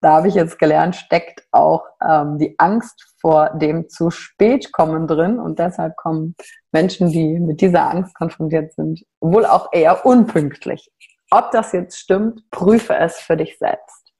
da 0.00 0.14
habe 0.14 0.28
ich 0.28 0.34
jetzt 0.34 0.58
gelernt, 0.58 0.96
steckt 0.96 1.46
auch 1.50 1.84
ähm, 2.06 2.38
die 2.38 2.58
Angst 2.58 3.14
vor 3.20 3.50
dem 3.50 3.88
zu 3.88 4.10
spät 4.10 4.72
kommen 4.72 5.06
drin 5.06 5.38
und 5.38 5.58
deshalb 5.58 5.96
kommen 5.96 6.36
Menschen, 6.72 7.10
die 7.10 7.38
mit 7.40 7.60
dieser 7.60 7.90
Angst 7.90 8.14
konfrontiert 8.14 8.72
sind, 8.74 9.04
wohl 9.20 9.44
auch 9.46 9.72
eher 9.72 10.04
unpünktlich. 10.06 10.90
Ob 11.30 11.50
das 11.50 11.72
jetzt 11.72 11.98
stimmt, 11.98 12.48
prüfe 12.50 12.94
es 12.96 13.18
für 13.18 13.36
dich 13.36 13.58
selbst. 13.58 14.12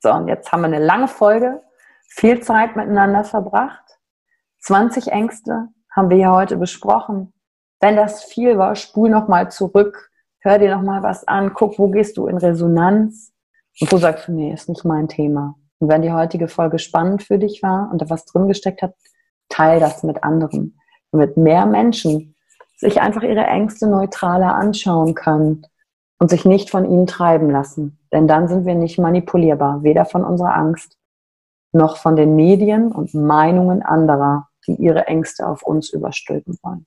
So, 0.00 0.12
und 0.12 0.28
jetzt 0.28 0.52
haben 0.52 0.60
wir 0.62 0.66
eine 0.66 0.84
lange 0.84 1.08
Folge, 1.08 1.62
viel 2.08 2.40
Zeit 2.40 2.76
miteinander 2.76 3.24
verbracht. 3.24 3.84
20 4.60 5.08
Ängste 5.08 5.68
haben 5.90 6.10
wir 6.10 6.16
ja 6.16 6.32
heute 6.32 6.56
besprochen. 6.56 7.32
Wenn 7.80 7.96
das 7.96 8.24
viel 8.24 8.58
war, 8.58 8.74
spul 8.74 9.10
nochmal 9.10 9.50
zurück, 9.50 10.10
hör 10.40 10.58
dir 10.58 10.74
nochmal 10.74 11.02
was 11.02 11.26
an, 11.26 11.52
guck, 11.54 11.78
wo 11.78 11.88
gehst 11.88 12.16
du 12.16 12.26
in 12.26 12.38
Resonanz 12.38 13.35
und 13.80 13.92
wo 13.92 13.98
sagst 13.98 14.28
du, 14.28 14.32
nee, 14.32 14.52
ist 14.52 14.68
nicht 14.68 14.84
mein 14.84 15.08
Thema. 15.08 15.56
Und 15.78 15.88
wenn 15.88 16.02
die 16.02 16.12
heutige 16.12 16.48
Folge 16.48 16.78
spannend 16.78 17.22
für 17.22 17.38
dich 17.38 17.62
war 17.62 17.90
und 17.90 18.00
da 18.00 18.08
was 18.08 18.24
drin 18.24 18.48
gesteckt 18.48 18.82
hat, 18.82 18.94
teil 19.48 19.80
das 19.80 20.02
mit 20.02 20.24
anderen. 20.24 20.78
Damit 21.12 21.36
mehr 21.36 21.66
Menschen 21.66 22.34
sich 22.76 23.00
einfach 23.00 23.22
ihre 23.22 23.44
Ängste 23.44 23.86
neutraler 23.86 24.54
anschauen 24.54 25.14
können 25.14 25.66
und 26.18 26.30
sich 26.30 26.44
nicht 26.44 26.70
von 26.70 26.84
ihnen 26.84 27.06
treiben 27.06 27.50
lassen. 27.50 27.98
Denn 28.12 28.26
dann 28.26 28.48
sind 28.48 28.64
wir 28.64 28.74
nicht 28.74 28.98
manipulierbar, 28.98 29.82
weder 29.82 30.04
von 30.04 30.24
unserer 30.24 30.54
Angst 30.54 30.96
noch 31.72 31.98
von 31.98 32.16
den 32.16 32.36
Medien 32.36 32.92
und 32.92 33.12
Meinungen 33.12 33.82
anderer, 33.82 34.48
die 34.66 34.74
ihre 34.74 35.06
Ängste 35.06 35.46
auf 35.46 35.62
uns 35.62 35.90
überstülpen 35.90 36.58
wollen. 36.62 36.86